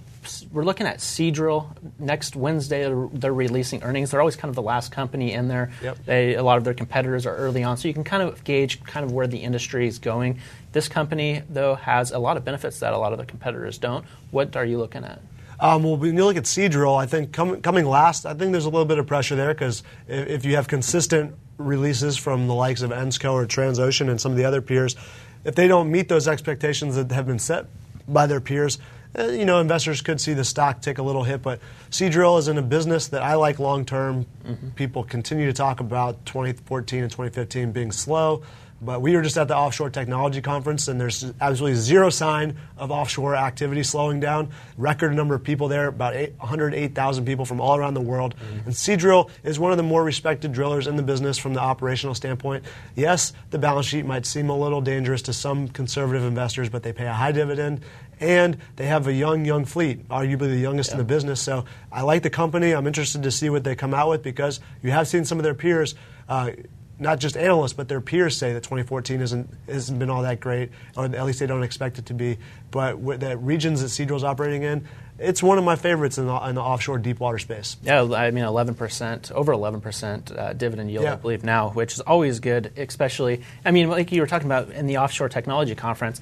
we're 0.51 0.63
looking 0.63 0.87
at 0.87 0.97
Seadrill 0.97 1.67
next 1.99 2.35
Wednesday. 2.35 2.83
They're 3.13 3.33
releasing 3.33 3.83
earnings. 3.83 4.11
They're 4.11 4.19
always 4.19 4.35
kind 4.35 4.49
of 4.49 4.55
the 4.55 4.61
last 4.61 4.91
company 4.91 5.33
in 5.33 5.47
there. 5.47 5.71
Yep. 5.83 6.05
They, 6.05 6.35
a 6.35 6.43
lot 6.43 6.57
of 6.57 6.63
their 6.63 6.73
competitors 6.73 7.25
are 7.25 7.35
early 7.35 7.63
on, 7.63 7.77
so 7.77 7.87
you 7.87 7.93
can 7.93 8.03
kind 8.03 8.23
of 8.23 8.43
gauge 8.43 8.83
kind 8.83 9.05
of 9.05 9.11
where 9.11 9.27
the 9.27 9.37
industry 9.37 9.87
is 9.87 9.99
going. 9.99 10.39
This 10.71 10.87
company, 10.87 11.43
though, 11.49 11.75
has 11.75 12.11
a 12.11 12.19
lot 12.19 12.37
of 12.37 12.45
benefits 12.45 12.79
that 12.79 12.93
a 12.93 12.97
lot 12.97 13.13
of 13.13 13.19
the 13.19 13.25
competitors 13.25 13.77
don't. 13.77 14.05
What 14.31 14.55
are 14.55 14.65
you 14.65 14.77
looking 14.77 15.03
at? 15.03 15.21
Um, 15.59 15.83
well, 15.83 15.97
when 15.97 16.15
you 16.15 16.25
look 16.25 16.37
at 16.37 16.43
Seadrill, 16.43 16.97
I 16.97 17.05
think 17.05 17.31
com- 17.31 17.61
coming 17.61 17.85
last, 17.85 18.25
I 18.25 18.33
think 18.33 18.51
there's 18.51 18.65
a 18.65 18.69
little 18.69 18.85
bit 18.85 18.97
of 18.97 19.07
pressure 19.07 19.35
there 19.35 19.53
because 19.53 19.83
if, 20.07 20.27
if, 20.27 20.45
you 20.45 20.55
have 20.55 20.67
consistent 20.67 21.35
releases 21.57 22.17
from 22.17 22.47
the 22.47 22.53
likes 22.53 22.81
of 22.81 22.91
Ensco 22.91 23.31
or 23.33 23.45
Transocean 23.45 24.09
and 24.09 24.19
some 24.19 24.31
of 24.31 24.37
the 24.37 24.45
other 24.45 24.61
peers, 24.61 24.95
if 25.45 25.55
they 25.55 25.67
don't 25.67 25.91
meet 25.91 26.09
those 26.09 26.27
expectations 26.27 26.95
that 26.95 27.11
have 27.11 27.27
been 27.27 27.39
set 27.39 27.67
by 28.07 28.27
their 28.27 28.41
peers, 28.41 28.79
uh, 29.17 29.27
you 29.27 29.45
know, 29.45 29.59
investors 29.59 30.01
could 30.01 30.19
see 30.19 30.33
the 30.33 30.43
stock 30.43 30.81
take 30.81 30.97
a 30.97 31.03
little 31.03 31.23
hit, 31.23 31.41
but 31.41 31.59
Seadrill 31.89 32.39
is 32.39 32.47
in 32.47 32.57
a 32.57 32.61
business 32.61 33.07
that 33.09 33.23
I 33.23 33.35
like 33.35 33.59
long 33.59 33.85
term. 33.85 34.25
Mm-hmm. 34.45 34.69
People 34.71 35.03
continue 35.03 35.45
to 35.45 35.53
talk 35.53 35.79
about 35.79 36.25
2014 36.25 37.03
and 37.03 37.11
2015 37.11 37.71
being 37.71 37.91
slow. 37.91 38.43
But 38.81 39.01
we 39.01 39.15
were 39.15 39.21
just 39.21 39.37
at 39.37 39.47
the 39.47 39.55
Offshore 39.55 39.89
Technology 39.89 40.41
Conference, 40.41 40.89
and 40.89 40.99
there's 40.99 41.25
absolutely 41.39 41.79
zero 41.79 42.09
sign 42.09 42.57
of 42.77 42.91
offshore 42.91 43.33
activity 43.35 43.83
slowing 43.83 44.19
down. 44.19 44.49
Record 44.77 45.13
number 45.13 45.33
of 45.33 45.43
people 45.43 45.69
there, 45.69 45.87
about 45.87 46.13
108,000 46.13 47.25
people 47.25 47.45
from 47.45 47.61
all 47.61 47.77
around 47.77 47.93
the 47.93 48.01
world. 48.01 48.35
Mm-hmm. 48.35 48.65
And 48.65 48.73
Seadrill 48.75 49.29
is 49.43 49.57
one 49.57 49.71
of 49.71 49.77
the 49.77 49.83
more 49.83 50.03
respected 50.03 50.51
drillers 50.51 50.87
in 50.87 50.97
the 50.97 51.03
business 51.03 51.37
from 51.37 51.53
the 51.53 51.61
operational 51.61 52.13
standpoint. 52.13 52.65
Yes, 52.95 53.31
the 53.49 53.57
balance 53.57 53.85
sheet 53.85 54.05
might 54.05 54.25
seem 54.25 54.49
a 54.49 54.57
little 54.57 54.81
dangerous 54.81 55.21
to 55.23 55.33
some 55.33 55.69
conservative 55.69 56.23
investors, 56.23 56.67
but 56.67 56.83
they 56.83 56.91
pay 56.91 57.07
a 57.07 57.13
high 57.13 57.31
dividend, 57.31 57.81
and 58.19 58.57
they 58.75 58.85
have 58.87 59.07
a 59.07 59.13
young, 59.13 59.45
young 59.45 59.65
fleet, 59.65 60.07
arguably 60.09 60.49
the 60.49 60.57
youngest 60.57 60.91
in 60.91 60.97
the 60.97 61.03
business. 61.03 61.41
So 61.41 61.65
I 61.91 62.01
like 62.01 62.23
the 62.23 62.29
company. 62.29 62.71
I'm 62.71 62.87
interested 62.87 63.23
to 63.23 63.31
see 63.31 63.49
what 63.49 63.63
they 63.63 63.75
come 63.75 63.93
out 63.93 64.09
with 64.09 64.23
because 64.23 64.59
you 64.81 64.91
have 64.91 65.07
seen 65.07 65.25
some 65.25 65.37
of 65.37 65.43
their 65.43 65.53
peers. 65.55 65.95
Uh, 66.27 66.51
not 66.97 67.19
just 67.19 67.35
analysts, 67.35 67.73
but 67.73 67.89
their 67.89 67.99
peers 67.99 68.37
say 68.37 68.53
that 68.53 68.63
2014 68.63 69.19
isn't 69.19 69.49
hasn't 69.67 69.99
been 69.99 70.09
all 70.09 70.21
that 70.21 70.39
great, 70.39 70.71
or 70.95 71.05
at 71.05 71.25
least 71.25 71.39
they 71.39 71.45
don't 71.45 71.63
expect 71.63 71.99
it 71.99 72.05
to 72.05 72.13
be. 72.13 72.37
But 72.71 72.99
with 72.99 73.19
the 73.19 73.37
regions 73.37 73.81
that 73.81 73.87
Seadrill's 73.87 74.23
operating 74.23 74.63
in, 74.63 74.87
it's 75.19 75.41
one 75.41 75.57
of 75.57 75.63
my 75.63 75.75
favorites 75.75 76.17
in 76.17 76.25
the, 76.27 76.35
in 76.47 76.55
the 76.55 76.61
offshore 76.61 76.97
deep 76.97 77.19
water 77.19 77.37
space. 77.39 77.77
Yeah, 77.83 78.01
I 78.01 78.31
mean, 78.31 78.43
11%, 78.43 79.31
over 79.31 79.53
11% 79.53 80.37
uh, 80.37 80.53
dividend 80.53 80.91
yield, 80.91 81.03
Yeah. 81.05 81.13
I 81.13 81.15
believe 81.15 81.43
now, 81.43 81.69
which 81.69 81.93
is 81.93 82.01
always 82.01 82.39
good, 82.39 82.73
especially, 82.75 83.41
I 83.63 83.71
mean, 83.71 83.89
like 83.89 84.11
you 84.11 84.19
were 84.21 84.27
talking 84.27 84.47
about 84.47 84.71
in 84.71 84.87
the 84.87 84.97
offshore 84.97 85.29
technology 85.29 85.73
conference, 85.75 86.19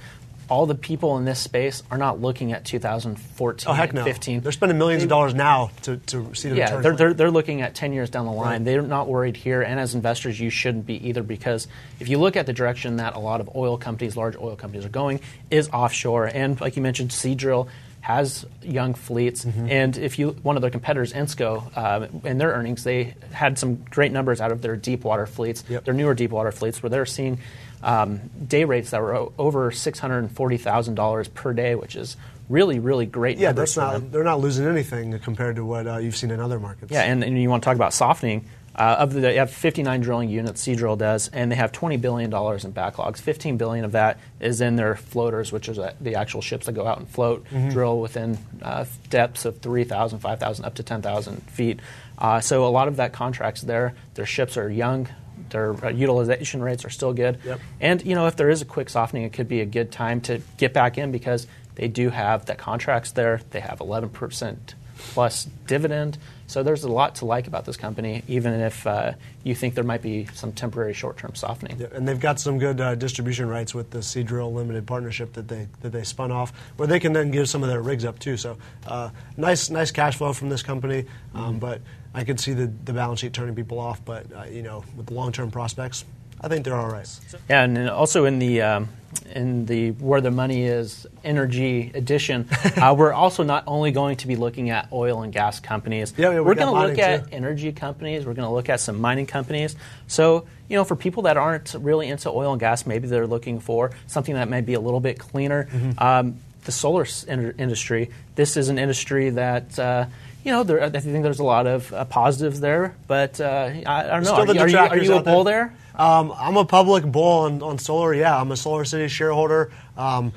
all 0.49 0.65
the 0.65 0.75
people 0.75 1.17
in 1.17 1.25
this 1.25 1.39
space 1.39 1.83
are 1.89 1.97
not 1.97 2.19
looking 2.21 2.51
at 2.51 2.65
2014 2.65 3.69
Oh 3.69 3.73
heck 3.73 3.93
no! 3.93 4.03
15. 4.03 4.41
They're 4.41 4.51
spending 4.51 4.77
millions 4.77 5.03
of 5.03 5.09
dollars 5.09 5.33
now 5.33 5.71
to, 5.83 5.97
to 5.97 6.33
see 6.35 6.49
the 6.49 6.55
yeah, 6.55 6.65
returns. 6.75 6.83
they're, 6.83 6.95
they're, 6.95 7.13
they're 7.13 7.31
looking 7.31 7.61
at 7.61 7.75
10 7.75 7.93
years 7.93 8.09
down 8.09 8.25
the 8.25 8.31
line. 8.31 8.59
Right. 8.61 8.65
They're 8.65 8.81
not 8.81 9.07
worried 9.07 9.37
here, 9.37 9.61
and 9.61 9.79
as 9.79 9.95
investors, 9.95 10.39
you 10.39 10.49
shouldn't 10.49 10.85
be 10.85 11.07
either 11.09 11.23
because 11.23 11.67
if 11.99 12.09
you 12.09 12.17
look 12.17 12.35
at 12.35 12.45
the 12.45 12.53
direction 12.53 12.97
that 12.97 13.15
a 13.15 13.19
lot 13.19 13.41
of 13.41 13.55
oil 13.55 13.77
companies, 13.77 14.15
large 14.17 14.35
oil 14.35 14.55
companies, 14.55 14.85
are 14.85 14.89
going, 14.89 15.21
is 15.49 15.69
offshore. 15.69 16.25
And 16.25 16.59
like 16.61 16.75
you 16.75 16.81
mentioned, 16.81 17.11
Seadrill 17.11 17.67
has 18.01 18.45
young 18.61 18.93
fleets, 18.95 19.45
Mm-hmm. 19.45 19.67
and 19.71 19.97
if 19.97 20.19
you 20.19 20.31
one 20.43 20.57
of 20.57 20.61
their 20.61 20.71
competitors, 20.71 21.13
Ensco, 21.13 21.71
uh, 21.77 22.07
in 22.27 22.37
their 22.37 22.49
earnings, 22.51 22.83
they 22.83 23.15
had 23.31 23.57
some 23.57 23.75
great 23.89 24.11
numbers 24.11 24.41
out 24.41 24.51
of 24.51 24.61
their 24.61 24.75
deep 24.75 25.05
water 25.05 25.25
fleets, 25.25 25.63
Yep. 25.69 25.85
their 25.85 25.93
newer 25.93 26.13
deep 26.13 26.31
water 26.31 26.51
fleets, 26.51 26.83
where 26.83 26.89
they're 26.89 27.05
seeing 27.05 27.39
um, 27.83 28.21
day 28.47 28.63
rates 28.63 28.89
that 28.91 29.01
were 29.01 29.15
o- 29.15 29.33
over 29.37 29.69
six 29.71 29.99
hundred 29.99 30.19
and 30.19 30.31
forty 30.31 30.57
thousand 30.57 30.95
dollars 30.95 31.27
per 31.27 31.53
day, 31.53 31.75
which 31.75 31.95
is 31.95 32.17
really, 32.49 32.79
really 32.79 33.05
great. 33.05 33.37
yeah, 33.37 33.51
that's 33.51 33.77
not. 33.77 33.93
them. 33.93 34.11
They're 34.11 34.23
not 34.23 34.39
losing 34.39 34.65
anything 34.65 35.17
compared 35.19 35.55
to 35.57 35.65
what 35.65 35.85
uh, 35.87 35.97
you've 35.97 36.15
seen 36.15 36.31
in 36.31 36.39
other 36.39 36.59
markets. 36.59 36.91
Yeah, 36.91 37.03
and, 37.03 37.23
and 37.23 37.39
you 37.41 37.49
want 37.49 37.61
to 37.63 37.65
talk 37.65 37.75
about 37.75 37.93
softening. 37.93 38.45
Uh, 38.75 38.95
of 38.97 39.13
the, 39.13 39.19
they 39.19 39.35
have 39.35 39.51
59 39.51 40.01
drilling 40.01 40.29
units, 40.29 40.65
Seadrill 40.65 40.97
does, 40.97 41.27
and 41.31 41.51
they 41.51 41.55
have 41.55 41.71
20 41.71 41.97
billion 41.97 42.31
dollars 42.31 42.65
in 42.65 42.73
backlogs. 42.73 43.19
15 43.21 43.55
billion 43.55 43.85
of 43.85 43.91
that 43.91 44.17
is 44.39 44.61
in 44.61 44.77
their 44.77 44.95
floaters, 44.95 45.51
which 45.51 45.69
is 45.69 45.77
uh, 45.77 45.93
the 46.01 46.15
actual 46.15 46.41
ships 46.41 46.65
that 46.65 46.71
go 46.71 46.87
out 46.87 46.97
and 46.97 47.07
float, 47.07 47.45
drill 47.69 47.99
within 47.99 48.35
uh, 48.63 48.85
depths 49.11 49.45
of 49.45 49.59
3,000, 49.59 50.17
5,000, 50.17 50.65
up 50.65 50.73
to 50.73 50.81
10,000 50.81 51.37
feet. 51.51 51.81
Uh, 52.17 52.39
so 52.39 52.65
a 52.65 52.69
lot 52.69 52.87
of 52.87 52.95
that 52.95 53.13
contracts 53.13 53.61
there. 53.61 53.93
Their 54.15 54.25
ships 54.25 54.57
are 54.57 54.71
young. 54.71 55.07
Their 55.53 55.85
uh, 55.85 55.89
utilization 55.89 56.61
rates 56.61 56.83
are 56.83 56.89
still 56.89 57.13
good. 57.13 57.39
Yep. 57.45 57.59
And 57.79 58.05
you 58.05 58.15
know, 58.15 58.27
if 58.27 58.35
there 58.35 58.49
is 58.49 58.61
a 58.61 58.65
quick 58.65 58.89
softening, 58.89 59.23
it 59.23 59.31
could 59.31 59.47
be 59.47 59.61
a 59.61 59.65
good 59.65 59.91
time 59.91 60.19
to 60.21 60.41
get 60.57 60.73
back 60.73 60.97
in 60.97 61.11
because 61.11 61.47
they 61.75 61.87
do 61.87 62.09
have 62.09 62.45
the 62.45 62.55
contracts 62.55 63.11
there. 63.11 63.39
They 63.51 63.61
have 63.61 63.79
11 63.79 64.09
percent 64.09 64.75
plus 64.97 65.47
dividend. 65.67 66.17
So 66.47 66.61
there's 66.61 66.83
a 66.83 66.89
lot 66.89 67.15
to 67.15 67.25
like 67.25 67.47
about 67.47 67.65
this 67.65 67.77
company, 67.77 68.23
even 68.27 68.53
if 68.53 68.85
uh, 68.85 69.13
you 69.43 69.55
think 69.55 69.75
there 69.75 69.83
might 69.83 70.01
be 70.01 70.27
some 70.33 70.51
temporary 70.51 70.93
short-term 70.93 71.35
softening. 71.35 71.79
Yeah, 71.79 71.87
and 71.93 72.07
they've 72.07 72.19
got 72.19 72.39
some 72.39 72.59
good 72.59 72.79
uh, 72.79 72.95
distribution 72.95 73.47
rights 73.47 73.73
with 73.73 73.89
the 73.89 73.99
Seadrill 73.99 74.53
Limited 74.53 74.85
partnership 74.85 75.33
that 75.33 75.47
they 75.47 75.67
that 75.81 75.91
they 75.91 76.03
spun 76.03 76.31
off, 76.31 76.53
where 76.77 76.87
they 76.87 76.99
can 76.99 77.13
then 77.13 77.31
give 77.31 77.49
some 77.49 77.63
of 77.63 77.69
their 77.69 77.81
rigs 77.81 78.05
up 78.05 78.19
too. 78.19 78.37
So 78.37 78.57
uh, 78.85 79.09
nice 79.37 79.69
nice 79.69 79.91
cash 79.91 80.17
flow 80.17 80.33
from 80.33 80.49
this 80.49 80.63
company, 80.63 81.05
um, 81.33 81.59
but 81.59 81.81
I 82.13 82.23
could 82.23 82.39
see 82.39 82.53
the, 82.53 82.67
the 82.67 82.93
balance 82.93 83.21
sheet 83.21 83.33
turning 83.33 83.55
people 83.55 83.79
off. 83.79 84.03
But 84.03 84.25
uh, 84.35 84.43
you 84.43 84.61
know, 84.61 84.83
with 84.95 85.07
the 85.07 85.13
long 85.13 85.31
term 85.31 85.49
prospects, 85.49 86.05
I 86.43 86.49
think 86.49 86.65
they're 86.65 86.75
all 86.75 86.89
right. 86.89 87.07
Yeah, 87.49 87.63
and 87.63 87.89
also 87.89 88.25
in 88.25 88.37
the 88.37 88.61
um, 88.61 88.89
in 89.33 89.65
the 89.65 89.91
where 89.91 90.19
the 90.19 90.29
money 90.29 90.65
is 90.65 91.07
energy 91.23 91.89
edition, 91.93 92.49
uh, 92.77 92.93
we're 92.97 93.13
also 93.13 93.43
not 93.43 93.63
only 93.65 93.91
going 93.91 94.17
to 94.17 94.27
be 94.27 94.35
looking 94.35 94.69
at 94.69 94.91
oil 94.91 95.23
and 95.23 95.31
gas 95.31 95.61
companies. 95.61 96.13
Yeah, 96.17 96.31
yeah, 96.31 96.35
we 96.35 96.41
we're 96.41 96.55
going 96.55 96.73
to 96.73 96.87
look 96.87 96.99
at 96.99 97.29
too. 97.29 97.29
energy 97.31 97.71
companies. 97.71 98.25
We're 98.25 98.33
going 98.33 98.47
to 98.47 98.53
look 98.53 98.67
at 98.67 98.81
some 98.81 98.99
mining 98.99 99.25
companies. 99.25 99.77
So 100.07 100.45
you 100.67 100.75
know, 100.75 100.83
for 100.83 100.97
people 100.97 101.23
that 101.23 101.37
aren't 101.37 101.73
really 101.75 102.09
into 102.09 102.29
oil 102.29 102.51
and 102.51 102.59
gas, 102.59 102.85
maybe 102.85 103.07
they're 103.07 103.27
looking 103.27 103.61
for 103.61 103.91
something 104.07 104.35
that 104.35 104.49
may 104.49 104.61
be 104.61 104.73
a 104.73 104.81
little 104.81 104.99
bit 104.99 105.19
cleaner. 105.19 105.69
Mm-hmm. 105.71 106.03
Um, 106.03 106.39
the 106.65 106.73
solar 106.73 107.05
in- 107.27 107.55
industry. 107.57 108.09
This 108.35 108.57
is 108.57 108.69
an 108.69 108.77
industry 108.77 109.29
that. 109.31 109.79
Uh, 109.79 110.05
you 110.43 110.51
know, 110.51 110.63
there, 110.63 110.83
I 110.83 110.89
think 110.89 111.23
there's 111.23 111.39
a 111.39 111.43
lot 111.45 111.67
of 111.67 111.93
uh, 111.93 112.03
positives 112.03 112.59
there, 112.59 112.97
but 113.07 113.39
uh, 113.39 113.71
I, 113.85 114.03
I 114.03 114.07
don't 114.07 114.23
know. 114.23 114.33
Are 114.33 114.45
the 114.45 114.59
are 114.59 114.67
you, 114.67 114.77
are 114.77 114.97
you 114.97 115.13
a 115.13 115.23
bull 115.23 115.45
there? 115.45 115.73
Um, 115.95 116.33
I'm 116.35 116.57
a 116.57 116.65
public 116.65 117.05
bull 117.05 117.39
on, 117.41 117.61
on 117.61 117.77
solar. 117.77 118.13
Yeah, 118.13 118.39
I'm 118.39 118.51
a 118.51 118.57
Solar 118.57 118.85
City 118.85 119.07
shareholder. 119.07 119.71
Um, 119.97 120.33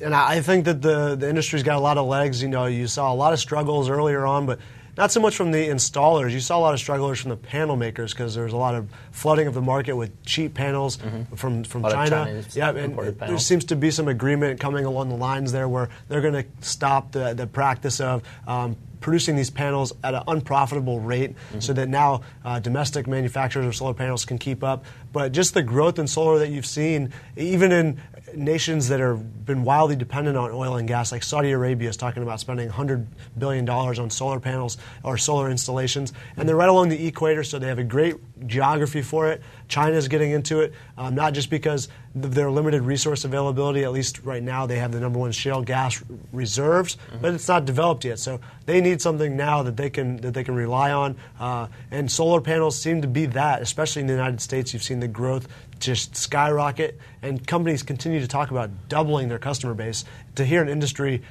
and 0.00 0.14
I 0.14 0.36
I 0.36 0.40
think 0.40 0.64
that 0.64 0.82
the, 0.82 1.14
the 1.14 1.28
industry's 1.28 1.62
got 1.62 1.76
a 1.76 1.80
lot 1.80 1.98
of 1.98 2.06
legs. 2.06 2.42
You 2.42 2.48
know, 2.48 2.66
you 2.66 2.86
saw 2.86 3.12
a 3.12 3.14
lot 3.14 3.32
of 3.32 3.38
struggles 3.38 3.88
earlier 3.88 4.26
on, 4.26 4.46
but 4.46 4.58
not 4.96 5.10
so 5.10 5.20
much 5.20 5.36
from 5.36 5.52
the 5.52 5.68
installers. 5.68 6.32
You 6.32 6.40
saw 6.40 6.58
a 6.58 6.60
lot 6.60 6.74
of 6.74 6.80
strugglers 6.80 7.20
from 7.20 7.30
the 7.30 7.36
panel 7.36 7.76
makers 7.76 8.12
because 8.12 8.34
there's 8.34 8.52
a 8.52 8.58
lot 8.58 8.74
of 8.74 8.88
flooding 9.10 9.46
of 9.46 9.54
the 9.54 9.62
market 9.62 9.96
with 9.96 10.22
cheap 10.26 10.52
panels 10.54 10.98
from, 11.34 11.64
from 11.64 11.82
Mm-hmm. 11.82 11.84
A 11.84 11.88
lot 11.88 12.08
China. 12.08 12.42
Yeah, 12.52 12.70
and 12.70 12.98
there 13.18 13.38
seems 13.38 13.64
to 13.66 13.76
be 13.76 13.90
some 13.90 14.08
agreement 14.08 14.60
coming 14.60 14.84
along 14.84 15.08
the 15.08 15.16
lines 15.16 15.52
there 15.52 15.68
where 15.68 15.88
they're 16.08 16.20
going 16.20 16.34
to 16.34 16.44
stop 16.60 17.12
the, 17.12 17.32
the 17.32 17.46
practice 17.46 18.00
of 18.00 18.22
um, 18.46 18.76
producing 19.02 19.36
these 19.36 19.50
panels 19.50 19.92
at 20.02 20.14
an 20.14 20.22
unprofitable 20.28 21.00
rate 21.00 21.32
Mm-hmm. 21.32 21.60
so 21.60 21.72
that 21.72 21.88
now 21.88 22.22
uh, 22.44 22.58
domestic 22.60 23.06
manufacturers 23.06 23.66
of 23.66 23.74
solar 23.74 23.94
panels 23.94 24.24
can 24.24 24.38
keep 24.38 24.62
up. 24.62 24.84
But 25.12 25.32
just 25.32 25.54
the 25.54 25.62
growth 25.62 25.98
in 25.98 26.06
solar 26.06 26.38
that 26.38 26.48
you've 26.50 26.66
seen, 26.66 27.12
even 27.36 27.72
in 27.72 28.00
nations 28.34 28.88
that 28.88 29.00
have 29.00 29.44
been 29.44 29.62
wildly 29.64 29.96
dependent 29.96 30.36
on 30.36 30.50
oil 30.50 30.76
and 30.76 30.86
gas, 30.88 31.12
like 31.12 31.22
Saudi 31.22 31.50
Arabia 31.50 31.88
is 31.88 31.96
talking 31.96 32.22
about 32.22 32.40
spending 32.40 32.68
$100 32.68 33.06
billion 33.38 33.68
on 33.68 34.10
solar 34.10 34.40
panels 34.40 34.78
or 35.02 35.16
solar 35.18 35.50
installations. 35.50 36.12
And 36.36 36.48
they're 36.48 36.56
right 36.56 36.68
along 36.68 36.88
the 36.88 37.06
equator, 37.06 37.44
so 37.44 37.58
they 37.58 37.66
have 37.68 37.78
a 37.78 37.84
great 37.84 38.16
geography 38.46 39.02
for 39.02 39.28
it. 39.30 39.42
China's 39.72 40.06
getting 40.06 40.32
into 40.32 40.60
it, 40.60 40.74
um, 40.98 41.14
not 41.14 41.32
just 41.32 41.48
because 41.48 41.88
of 42.14 42.34
their 42.34 42.50
limited 42.50 42.82
resource 42.82 43.24
availability, 43.24 43.84
at 43.84 43.90
least 43.90 44.22
right 44.22 44.42
now 44.42 44.66
they 44.66 44.76
have 44.76 44.92
the 44.92 45.00
number 45.00 45.18
one 45.18 45.32
shale 45.32 45.62
gas 45.62 46.04
reserves, 46.30 46.98
but 47.22 47.32
it's 47.32 47.48
not 47.48 47.64
developed 47.64 48.04
yet. 48.04 48.18
So 48.18 48.38
they 48.66 48.82
need 48.82 49.00
something 49.00 49.34
now 49.34 49.62
that 49.62 49.78
they 49.78 49.88
can 49.88 50.18
that 50.18 50.34
they 50.34 50.44
can 50.44 50.54
rely 50.54 50.92
on. 50.92 51.16
Uh, 51.40 51.68
and 51.90 52.12
solar 52.12 52.42
panels 52.42 52.78
seem 52.78 53.00
to 53.00 53.08
be 53.08 53.24
that, 53.26 53.62
especially 53.62 54.00
in 54.02 54.08
the 54.08 54.12
United 54.12 54.42
States. 54.42 54.74
You've 54.74 54.82
seen 54.82 55.00
the 55.00 55.08
growth 55.08 55.48
just 55.80 56.16
skyrocket, 56.16 57.00
and 57.22 57.46
companies 57.46 57.82
continue 57.82 58.20
to 58.20 58.28
talk 58.28 58.50
about 58.50 58.90
doubling 58.90 59.30
their 59.30 59.38
customer 59.38 59.72
base. 59.72 60.04
To 60.34 60.44
hear 60.44 60.60
an 60.60 60.68
industry 60.68 61.22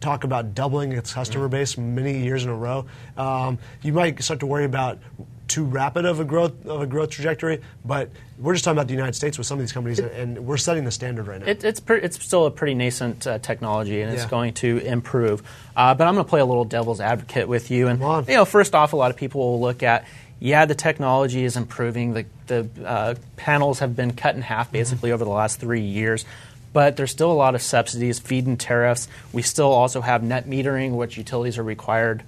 talk 0.00 0.22
about 0.22 0.54
doubling 0.54 0.92
its 0.92 1.12
customer 1.12 1.48
base 1.48 1.76
many 1.76 2.22
years 2.22 2.44
in 2.44 2.50
a 2.50 2.54
row, 2.54 2.86
um, 3.16 3.58
you 3.82 3.92
might 3.92 4.22
start 4.22 4.38
to 4.40 4.46
worry 4.46 4.64
about 4.64 5.00
too 5.48 5.64
rapid 5.64 6.04
of 6.04 6.20
a 6.20 6.24
growth 6.24 6.66
of 6.66 6.80
a 6.80 6.86
growth 6.86 7.10
trajectory. 7.10 7.60
But 7.84 8.10
we're 8.38 8.54
just 8.54 8.64
talking 8.64 8.78
about 8.78 8.86
the 8.88 8.94
United 8.94 9.14
States 9.14 9.38
with 9.38 9.46
some 9.46 9.58
of 9.58 9.62
these 9.62 9.72
companies, 9.72 9.98
and 10.00 10.46
we're 10.46 10.56
setting 10.56 10.84
the 10.84 10.90
standard 10.90 11.26
right 11.26 11.40
now. 11.40 11.46
It, 11.46 11.62
it's 11.64 11.80
pre- 11.80 12.00
it's 12.00 12.22
still 12.24 12.46
a 12.46 12.50
pretty 12.50 12.74
nascent 12.74 13.26
uh, 13.26 13.38
technology, 13.38 14.00
and 14.00 14.12
it's 14.12 14.22
Yeah. 14.24 14.30
going 14.30 14.54
to 14.54 14.78
improve. 14.78 15.42
Uh, 15.76 15.94
but 15.94 16.06
I'm 16.06 16.14
going 16.14 16.24
to 16.24 16.28
play 16.30 16.40
a 16.40 16.44
little 16.46 16.64
devil's 16.64 17.00
advocate 17.00 17.46
with 17.48 17.70
you. 17.70 17.88
And 17.88 18.00
you 18.28 18.34
know, 18.34 18.44
first 18.44 18.74
off, 18.74 18.92
a 18.92 18.96
lot 18.96 19.10
of 19.10 19.16
people 19.16 19.40
will 19.40 19.60
look 19.60 19.82
at. 19.82 20.06
Yeah, 20.40 20.66
the 20.66 20.74
technology 20.74 21.44
is 21.44 21.56
improving. 21.56 22.12
The, 22.14 22.26
the 22.48 22.68
uh, 22.84 23.14
panels 23.36 23.78
have 23.78 23.94
been 23.96 24.12
cut 24.14 24.34
in 24.34 24.42
half 24.42 24.70
basically 24.72 25.12
over 25.12 25.24
the 25.24 25.30
last 25.30 25.58
three 25.60 25.80
years, 25.80 26.24
but 26.72 26.96
there's 26.96 27.12
still 27.12 27.30
a 27.30 27.34
lot 27.34 27.54
of 27.54 27.62
subsidies, 27.62 28.18
feed-in 28.18 28.56
tariffs. 28.56 29.08
We 29.32 29.42
still 29.42 29.70
also 29.72 30.00
have 30.02 30.22
net 30.22 30.46
metering, 30.46 30.96
which 30.96 31.16
utilities 31.16 31.56
are 31.56 31.62
required 31.62 32.24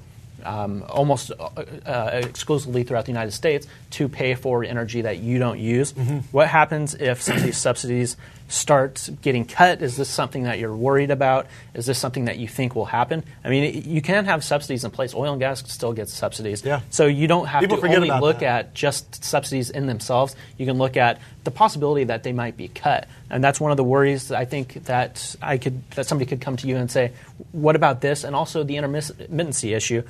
um, 0.47 0.85
almost 0.89 1.33
uh, 1.33 1.45
uh, 1.85 2.11
exclusively 2.25 2.83
throughout 2.85 3.05
the 3.05 3.13
United 3.13 3.33
States 3.33 3.67
to 3.91 4.09
pay 4.09 4.35
for 4.35 4.65
energy 4.65 5.03
that 5.03 5.19
you 5.19 5.39
don't 5.39 5.59
use. 5.59 5.93
What 6.33 6.49
happens 6.49 6.95
if 6.95 7.21
some 7.23 7.37
of 7.37 7.43
these 7.43 7.57
subsidies 7.59 8.17
start 8.49 9.09
getting 9.23 9.45
cut? 9.45 9.83
Is 9.83 9.97
this 9.97 10.09
something 10.09 10.45
that 10.45 10.59
you're 10.59 10.75
worried 10.75 11.11
about? 11.11 11.47
Is 11.75 11.87
this 11.87 11.99
something 11.99 12.27
that 12.27 12.39
you 12.39 12.47
think 12.47 12.77
will 12.77 12.85
happen? 12.85 13.25
I 13.45 13.49
mean, 13.49 13.83
you 13.85 14.01
can 14.01 14.25
have 14.25 14.45
subsidies 14.45 14.85
in 14.85 14.91
place. 14.91 15.15
Oil 15.15 15.33
and 15.33 15.41
gas 15.41 15.69
still 15.71 15.93
gets 15.93 16.13
subsidies. 16.13 16.65
Yeah. 16.65 16.81
So 16.91 17.07
you 17.07 17.27
don't 17.27 17.47
have 17.47 17.61
People 17.61 17.79
to 17.79 17.95
only 17.95 18.11
look 18.11 18.41
that. 18.41 18.67
at 18.67 18.75
just 18.75 19.25
subsidies 19.25 19.71
in 19.71 19.87
themselves. 19.87 20.37
You 20.59 20.67
can 20.67 20.79
look 20.79 20.97
at 20.97 21.21
the 21.45 21.51
possibility 21.51 22.05
that 22.05 22.23
they 22.23 22.33
might 22.33 22.57
be 22.57 22.69
cut, 22.69 23.09
and 23.31 23.43
that's 23.43 23.61
one 23.61 23.71
of 23.71 23.77
the 23.77 23.85
worries 23.85 24.29
that 24.29 24.39
I 24.39 24.45
think 24.45 24.85
that 24.85 25.37
I 25.43 25.59
could 25.59 25.89
that 25.93 26.07
somebody 26.07 26.29
could 26.29 26.41
come 26.41 26.57
to 26.57 26.67
you 26.67 26.77
and 26.77 26.91
say, 26.91 27.13
"What 27.53 27.77
about 27.77 28.01
this?" 28.01 28.25
And 28.25 28.35
also 28.35 28.63
the 28.65 28.75
intermittency 28.75 29.75
issue. 29.77 30.03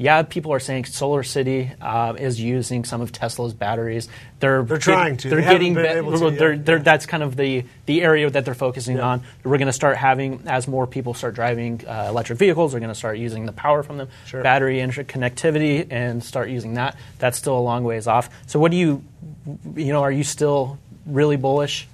Yeah, 0.00 0.22
people 0.22 0.54
are 0.54 0.60
saying 0.60 0.86
Solar 0.86 1.22
City 1.22 1.70
uh, 1.78 2.14
is 2.18 2.40
using 2.40 2.84
some 2.86 3.02
of 3.02 3.12
Tesla's 3.12 3.52
batteries. 3.52 4.08
They're 4.38 4.62
They're 4.62 4.78
trying 4.78 5.18
to. 5.18 5.28
They're 5.28 5.42
They 5.42 5.46
getting. 5.52 5.74
been 5.74 5.82
be- 5.82 5.88
able 5.90 6.18
to 6.18 6.30
they're, 6.30 6.56
they're, 6.56 6.78
that's 6.78 7.04
kind 7.04 7.22
of 7.22 7.36
the 7.36 7.64
the 7.84 8.00
area 8.00 8.30
that 8.30 8.46
they're 8.46 8.54
focusing 8.54 8.96
Yeah. 8.96 9.06
on. 9.08 9.22
We're 9.44 9.58
going 9.58 9.66
to 9.66 9.74
start 9.74 9.98
having 9.98 10.42
as 10.46 10.66
more 10.66 10.86
people 10.86 11.12
start 11.12 11.34
driving 11.34 11.84
uh, 11.86 12.06
electric 12.08 12.38
vehicles. 12.38 12.72
They're 12.72 12.80
going 12.80 12.88
to 12.88 12.94
start 12.94 13.18
using 13.18 13.44
the 13.44 13.52
power 13.52 13.82
from 13.82 13.98
them, 13.98 14.08
Sure. 14.24 14.42
battery 14.42 14.78
interconnectivity, 14.78 15.86
and 15.90 16.24
start 16.24 16.48
using 16.48 16.74
that. 16.74 16.96
That's 17.18 17.36
still 17.36 17.58
a 17.58 17.60
long 17.60 17.84
ways 17.84 18.06
off. 18.06 18.30
So, 18.46 18.58
what 18.58 18.70
do 18.70 18.78
you, 18.78 19.04
you 19.76 19.92
know, 19.92 20.00
are 20.02 20.12
you 20.12 20.24
still 20.24 20.78
really 21.04 21.36
bullish? 21.36 21.86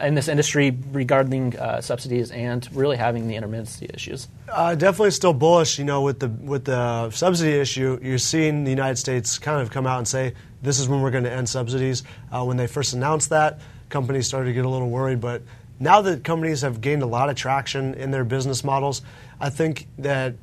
In 0.00 0.14
this 0.14 0.28
industry 0.28 0.76
regarding 0.90 1.56
uh, 1.58 1.80
subsidies 1.80 2.30
and 2.30 2.68
really 2.74 2.96
having 2.96 3.28
the 3.28 3.34
intermittency 3.34 3.92
issues? 3.94 4.28
Uh, 4.48 4.74
definitely 4.74 5.10
still 5.10 5.34
bullish. 5.34 5.78
You 5.78 5.84
know, 5.84 6.02
with 6.02 6.20
the 6.20 6.28
with 6.28 6.64
the 6.64 7.10
subsidy 7.10 7.52
issue, 7.52 7.98
you're 8.02 8.18
seeing 8.18 8.64
the 8.64 8.70
United 8.70 8.96
States 8.96 9.38
kind 9.38 9.60
of 9.60 9.70
come 9.70 9.86
out 9.86 9.98
and 9.98 10.08
say 10.08 10.34
this 10.62 10.78
is 10.78 10.88
when 10.88 11.02
we're 11.02 11.10
going 11.10 11.24
to 11.24 11.32
end 11.32 11.48
subsidies. 11.48 12.02
Uh, 12.30 12.44
when 12.44 12.56
they 12.56 12.66
first 12.66 12.94
announced 12.94 13.30
that, 13.30 13.60
companies 13.88 14.26
started 14.26 14.46
to 14.46 14.52
get 14.52 14.64
a 14.64 14.68
little 14.68 14.90
worried, 14.90 15.20
but 15.20 15.42
now 15.78 16.00
that 16.02 16.22
companies 16.22 16.62
have 16.62 16.80
gained 16.80 17.02
a 17.02 17.06
lot 17.06 17.28
of 17.28 17.36
traction 17.36 17.94
in 17.94 18.12
their 18.12 18.24
business 18.24 18.62
models, 18.62 19.02
I 19.40 19.50
think 19.50 19.88
that 19.98 20.34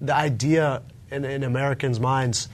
the 0.00 0.14
idea 0.14 0.82
in, 1.10 1.24
in 1.24 1.44
Americans' 1.44 2.00
minds 2.00 2.48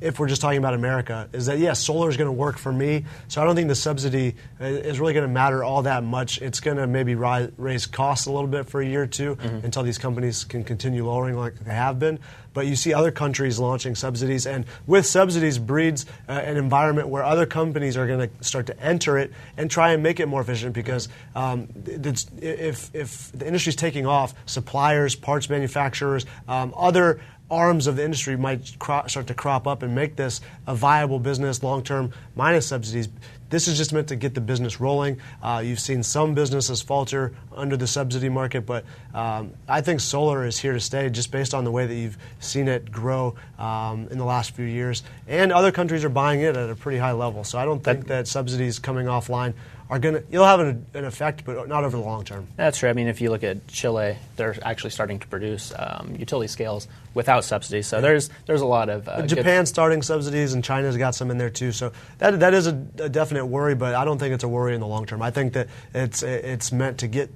if 0.00 0.18
we're 0.18 0.28
just 0.28 0.40
talking 0.40 0.58
about 0.58 0.74
America, 0.74 1.28
is 1.32 1.46
that 1.46 1.58
yes, 1.58 1.84
solar 1.84 2.08
is 2.08 2.16
going 2.16 2.28
to 2.28 2.32
work 2.32 2.58
for 2.58 2.72
me. 2.72 3.04
So 3.28 3.42
I 3.42 3.44
don't 3.44 3.56
think 3.56 3.68
the 3.68 3.74
subsidy 3.74 4.36
is 4.60 5.00
really 5.00 5.12
going 5.12 5.26
to 5.26 5.32
matter 5.32 5.64
all 5.64 5.82
that 5.82 6.04
much. 6.04 6.40
It's 6.40 6.60
going 6.60 6.76
to 6.76 6.86
maybe 6.86 7.14
rise, 7.14 7.50
raise 7.56 7.86
costs 7.86 8.26
a 8.26 8.32
little 8.32 8.48
bit 8.48 8.68
for 8.68 8.80
a 8.80 8.86
year 8.86 9.02
or 9.02 9.06
2 9.06 9.36
mm-hmm. 9.36 9.64
until 9.64 9.82
these 9.82 9.98
companies 9.98 10.44
can 10.44 10.64
continue 10.64 11.06
lowering 11.06 11.36
like 11.36 11.58
they 11.58 11.74
have 11.74 11.98
been. 11.98 12.18
But 12.54 12.66
you 12.66 12.76
see 12.76 12.92
other 12.92 13.10
countries 13.12 13.58
launching 13.58 13.94
subsidies, 13.94 14.46
and 14.46 14.64
with 14.86 15.06
subsidies 15.06 15.58
breeds 15.58 16.06
uh, 16.28 16.32
an 16.32 16.56
environment 16.56 17.08
where 17.08 17.22
other 17.22 17.46
companies 17.46 17.96
are 17.96 18.06
going 18.06 18.28
to 18.28 18.44
start 18.44 18.66
to 18.66 18.80
enter 18.80 19.18
it 19.18 19.32
and 19.56 19.70
try 19.70 19.92
and 19.92 20.02
make 20.02 20.18
it 20.18 20.26
more 20.26 20.40
efficient. 20.40 20.74
Because 20.74 21.08
um, 21.36 21.68
if 21.86 22.94
if 22.94 23.30
the 23.32 23.46
industry 23.46 23.70
is 23.70 23.76
taking 23.76 24.06
off, 24.06 24.34
suppliers, 24.46 25.14
parts 25.14 25.48
manufacturers, 25.48 26.26
um, 26.48 26.74
other 26.76 27.20
arms 27.50 27.86
of 27.86 27.96
the 27.96 28.04
industry 28.04 28.36
might 28.36 28.78
cro- 28.78 29.06
start 29.06 29.26
to 29.28 29.34
crop 29.34 29.66
up 29.66 29.82
and 29.82 29.94
make 29.94 30.16
this 30.16 30.40
a 30.66 30.74
viable 30.74 31.18
business 31.18 31.62
long 31.62 31.82
term 31.82 32.12
minus 32.36 32.66
subsidies. 32.66 33.08
This 33.50 33.66
is 33.66 33.78
just 33.78 33.94
meant 33.94 34.08
to 34.08 34.16
get 34.16 34.34
the 34.34 34.42
business 34.42 34.78
rolling. 34.78 35.20
Uh, 35.42 35.62
you've 35.64 35.80
seen 35.80 36.02
some 36.02 36.34
businesses 36.34 36.82
falter 36.82 37.32
under 37.56 37.78
the 37.78 37.86
subsidy 37.86 38.28
market, 38.28 38.66
but 38.66 38.84
um, 39.14 39.54
I 39.66 39.80
think 39.80 40.00
solar 40.00 40.44
is 40.44 40.58
here 40.58 40.74
to 40.74 40.80
stay 40.80 41.08
just 41.08 41.30
based 41.30 41.54
on 41.54 41.64
the 41.64 41.70
way 41.70 41.86
that 41.86 41.94
you've 41.94 42.18
seen 42.40 42.68
it 42.68 42.92
grow 42.92 43.36
um, 43.58 44.08
in 44.10 44.18
the 44.18 44.26
last 44.26 44.50
few 44.50 44.66
years. 44.66 45.02
And 45.26 45.50
other 45.50 45.72
countries 45.72 46.04
are 46.04 46.10
buying 46.10 46.42
it 46.42 46.58
at 46.58 46.68
a 46.68 46.74
pretty 46.74 46.98
high 46.98 47.12
level. 47.12 47.42
So 47.42 47.58
I 47.58 47.64
don't 47.64 47.82
think 47.82 48.00
that, 48.00 48.08
that 48.08 48.28
subsidies 48.28 48.78
coming 48.78 49.06
offline 49.06 49.54
are 49.90 49.98
going 49.98 50.14
to 50.14 50.24
you'll 50.30 50.44
have 50.44 50.60
an, 50.60 50.86
an, 50.94 51.04
effect, 51.04 51.44
but 51.44 51.68
not 51.68 51.84
over 51.84 51.96
the 51.96 52.02
long 52.02 52.24
term. 52.24 52.46
That's 52.56 52.78
true. 52.78 52.90
I 52.90 52.92
mean, 52.92 53.08
if 53.08 53.20
you 53.20 53.30
look 53.30 53.42
at 53.42 53.66
Chile, 53.68 54.16
they're 54.36 54.56
actually 54.62 54.90
starting 54.90 55.18
to 55.20 55.26
produce 55.26 55.72
um, 55.76 56.14
utility 56.18 56.48
scales 56.48 56.88
without 57.14 57.44
subsidies. 57.44 57.86
So 57.86 57.96
yeah. 57.96 58.02
there's 58.02 58.30
there's 58.46 58.60
a 58.60 58.66
lot 58.66 58.88
of 58.88 59.08
uh, 59.08 59.26
Japan's 59.26 59.68
starting 59.70 60.02
subsidies, 60.02 60.52
and 60.52 60.62
China's 60.62 60.96
got 60.96 61.14
some 61.14 61.30
in 61.30 61.38
there 61.38 61.50
too. 61.50 61.72
So 61.72 61.92
that 62.18 62.40
that 62.40 62.54
is 62.54 62.66
a, 62.66 62.86
a 62.98 63.08
definite 63.08 63.46
worry, 63.46 63.74
but 63.74 63.94
I 63.94 64.04
don't 64.04 64.18
think 64.18 64.34
it's 64.34 64.44
a 64.44 64.48
worry 64.48 64.74
in 64.74 64.80
the 64.80 64.86
long 64.86 65.06
term. 65.06 65.22
I 65.22 65.30
think 65.30 65.54
that 65.54 65.68
it's 65.94 66.22
it's 66.22 66.70
meant 66.70 66.98
to 66.98 67.08
get 67.08 67.30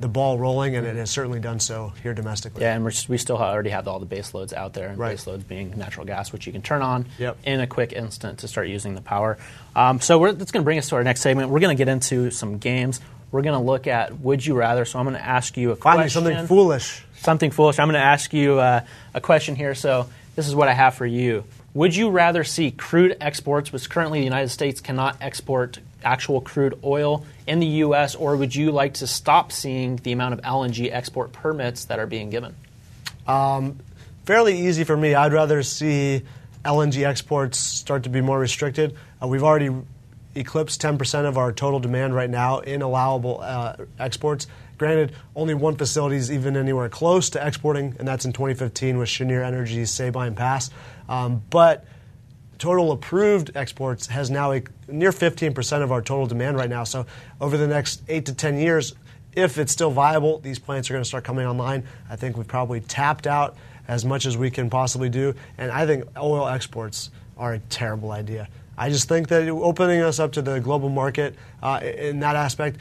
the 0.00 0.08
ball 0.08 0.38
rolling, 0.38 0.76
and 0.76 0.86
it 0.86 0.96
has 0.96 1.10
certainly 1.10 1.40
done 1.40 1.58
so 1.58 1.92
here 2.02 2.14
domestically. 2.14 2.62
Yeah, 2.62 2.74
and 2.74 2.84
we 2.84 3.18
still 3.18 3.36
already 3.36 3.70
have 3.70 3.88
all 3.88 3.98
the 3.98 4.06
base 4.06 4.32
loads 4.32 4.52
out 4.52 4.72
there, 4.72 4.88
and 4.88 4.98
right. 4.98 5.10
base 5.10 5.26
loads 5.26 5.44
being 5.44 5.76
natural 5.76 6.06
gas, 6.06 6.32
which 6.32 6.46
you 6.46 6.52
can 6.52 6.62
turn 6.62 6.82
on 6.82 7.06
yep. 7.18 7.36
in 7.44 7.60
a 7.60 7.66
quick 7.66 7.92
instant 7.92 8.40
to 8.40 8.48
start 8.48 8.68
using 8.68 8.94
the 8.94 9.00
power. 9.00 9.38
Um, 9.74 10.00
so 10.00 10.32
that's 10.32 10.52
going 10.52 10.62
to 10.62 10.64
bring 10.64 10.78
us 10.78 10.88
to 10.90 10.96
our 10.96 11.04
next 11.04 11.20
segment. 11.20 11.50
We're 11.50 11.60
going 11.60 11.76
to 11.76 11.80
get 11.80 11.90
into 11.90 12.30
some 12.30 12.58
games. 12.58 13.00
We're 13.32 13.42
going 13.42 13.58
to 13.58 13.64
look 13.64 13.86
at 13.86 14.20
Would 14.20 14.46
You 14.46 14.54
Rather. 14.54 14.84
So 14.84 14.98
I'm 14.98 15.04
going 15.04 15.16
to 15.16 15.24
ask 15.24 15.56
you 15.56 15.72
a 15.72 15.76
Finally, 15.76 16.04
question. 16.04 16.24
something 16.24 16.46
foolish. 16.46 17.04
Something 17.16 17.50
foolish. 17.50 17.78
I'm 17.78 17.88
going 17.88 18.00
to 18.00 18.06
ask 18.06 18.32
you 18.32 18.58
uh, 18.58 18.84
a 19.14 19.20
question 19.20 19.56
here. 19.56 19.74
So 19.74 20.08
this 20.36 20.46
is 20.46 20.54
what 20.54 20.68
I 20.68 20.72
have 20.72 20.94
for 20.94 21.06
you. 21.06 21.44
Would 21.74 21.94
you 21.94 22.10
rather 22.10 22.44
see 22.44 22.70
crude 22.70 23.16
exports, 23.20 23.72
which 23.72 23.90
currently 23.90 24.20
the 24.20 24.24
United 24.24 24.48
States 24.48 24.80
cannot 24.80 25.18
export 25.20 25.78
actual 26.04 26.40
crude 26.40 26.78
oil 26.84 27.24
in 27.46 27.60
the 27.60 27.66
U.S., 27.66 28.14
or 28.14 28.36
would 28.36 28.54
you 28.54 28.70
like 28.70 28.94
to 28.94 29.06
stop 29.06 29.52
seeing 29.52 29.96
the 29.96 30.12
amount 30.12 30.34
of 30.34 30.40
LNG 30.42 30.92
export 30.92 31.32
permits 31.32 31.86
that 31.86 31.98
are 31.98 32.06
being 32.06 32.30
given? 32.30 32.54
Um, 33.26 33.78
fairly 34.24 34.66
easy 34.66 34.84
for 34.84 34.96
me. 34.96 35.14
I'd 35.14 35.32
rather 35.32 35.62
see 35.62 36.22
LNG 36.64 37.04
exports 37.04 37.58
start 37.58 38.04
to 38.04 38.08
be 38.08 38.20
more 38.20 38.38
restricted. 38.38 38.96
Uh, 39.22 39.26
we've 39.26 39.42
already 39.42 39.70
eclipsed 40.34 40.80
10% 40.80 41.24
of 41.24 41.36
our 41.36 41.52
total 41.52 41.80
demand 41.80 42.14
right 42.14 42.30
now 42.30 42.60
in 42.60 42.82
allowable 42.82 43.40
uh, 43.40 43.76
exports. 43.98 44.46
Granted, 44.76 45.12
only 45.34 45.54
one 45.54 45.76
facility 45.76 46.16
is 46.16 46.30
even 46.30 46.56
anywhere 46.56 46.88
close 46.88 47.30
to 47.30 47.44
exporting, 47.44 47.96
and 47.98 48.06
that's 48.06 48.24
in 48.24 48.32
2015 48.32 48.98
with 48.98 49.08
Cheniere 49.08 49.42
Energy's 49.42 49.90
Sabine 49.90 50.34
Pass. 50.34 50.70
Um, 51.08 51.42
but 51.50 51.84
total 52.58 52.92
approved 52.92 53.52
exports 53.54 54.06
has 54.08 54.30
now 54.30 54.52
a, 54.52 54.62
near 54.88 55.10
15% 55.10 55.82
of 55.82 55.92
our 55.92 56.02
total 56.02 56.26
demand 56.26 56.56
right 56.56 56.70
now. 56.70 56.84
So 56.84 57.06
over 57.40 57.56
the 57.56 57.66
next 57.66 58.02
eight 58.08 58.26
to 58.26 58.34
10 58.34 58.58
years, 58.58 58.94
if 59.32 59.58
it's 59.58 59.72
still 59.72 59.90
viable, 59.90 60.40
these 60.40 60.58
plants 60.58 60.90
are 60.90 60.94
going 60.94 61.02
to 61.02 61.08
start 61.08 61.24
coming 61.24 61.46
online. 61.46 61.84
I 62.10 62.16
think 62.16 62.36
we've 62.36 62.48
probably 62.48 62.80
tapped 62.80 63.26
out 63.26 63.56
as 63.86 64.04
much 64.04 64.26
as 64.26 64.36
we 64.36 64.50
can 64.50 64.68
possibly 64.68 65.08
do. 65.08 65.34
And 65.56 65.70
I 65.70 65.86
think 65.86 66.04
oil 66.16 66.48
exports 66.48 67.10
are 67.36 67.54
a 67.54 67.58
terrible 67.58 68.10
idea. 68.10 68.48
I 68.76 68.90
just 68.90 69.08
think 69.08 69.28
that 69.28 69.48
opening 69.48 70.02
us 70.02 70.18
up 70.18 70.32
to 70.32 70.42
the 70.42 70.60
global 70.60 70.88
market 70.88 71.34
uh, 71.62 71.80
in 71.82 72.20
that 72.20 72.36
aspect, 72.36 72.78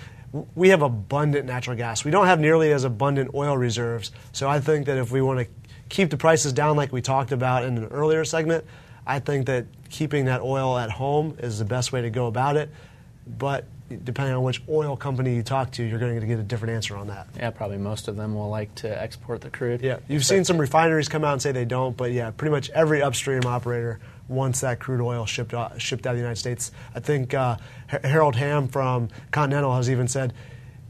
we 0.56 0.70
have 0.70 0.82
abundant 0.82 1.46
natural 1.46 1.78
gas. 1.78 2.04
We 2.04 2.12
don't 2.12 2.28
have 2.28 2.40
nearly 2.40 2.72
as 2.72 2.84
abundant 2.84 3.32
oil 3.34 3.58
reserves. 3.58 4.12
So 4.32 4.48
I 4.48 4.60
think 4.60 4.86
that 4.88 4.98
if 4.98 5.12
we 5.12 5.22
want 5.22 5.40
to 5.40 5.48
keep 5.90 6.10
the 6.10 6.18
prices 6.18 6.54
down 6.54 6.76
like 6.76 6.92
we 6.92 7.02
talked 7.02 7.32
about 7.32 7.64
in 7.64 7.78
an 7.78 7.86
earlier 7.86 8.26
segment, 8.26 8.66
I 9.08 9.20
think 9.20 9.48
that 9.48 9.66
keeping 9.90 10.26
that 10.26 10.42
oil 10.42 10.78
at 10.78 10.92
home 10.92 11.38
is 11.40 11.60
the 11.60 11.66
best 11.66 11.92
way 11.92 12.02
to 12.02 12.10
go 12.10 12.28
about 12.28 12.58
it. 12.58 12.70
But 13.26 13.66
depending 14.04 14.36
on 14.36 14.44
which 14.44 14.62
oil 14.68 14.98
company 14.98 15.36
you 15.36 15.44
talk 15.44 15.72
to, 15.72 15.84
you're 15.84 16.00
going 16.00 16.20
to 16.20 16.28
get 16.28 16.40
a 16.40 16.44
different 16.44 16.74
answer 16.76 16.96
on 16.98 17.08
that. 17.08 17.28
Yeah, 17.38 17.52
probably 17.52 17.78
most 17.78 18.10
of 18.10 18.18
them 18.18 18.36
will 18.36 18.50
like 18.50 18.74
to 18.76 19.02
export 19.02 19.42
the 19.42 19.50
crude. 19.50 19.82
Yeah, 19.82 20.00
you've 20.08 20.26
seen 20.26 20.44
some 20.44 20.58
refineries 20.58 21.08
come 21.08 21.24
out 21.24 21.34
and 21.34 21.42
say 21.42 21.54
they 21.54 21.66
don't, 21.66 21.96
but 21.96 22.12
yeah, 22.12 22.32
pretty 22.32 22.52
much 22.52 22.70
every 22.72 23.02
upstream 23.02 23.46
operator 23.46 24.00
wants 24.28 24.60
that 24.62 24.80
crude 24.80 25.02
oil 25.02 25.26
shipped 25.26 25.54
out, 25.54 25.82
shipped 25.82 26.06
out 26.06 26.12
of 26.12 26.16
the 26.18 26.22
United 26.22 26.40
States. 26.40 26.72
I 26.94 27.00
think 27.00 27.34
uh, 27.34 27.58
Harold 27.88 28.36
Hamm 28.36 28.68
from 28.68 29.08
Continental 29.32 29.74
has 29.76 29.90
even 29.90 30.10
said 30.10 30.34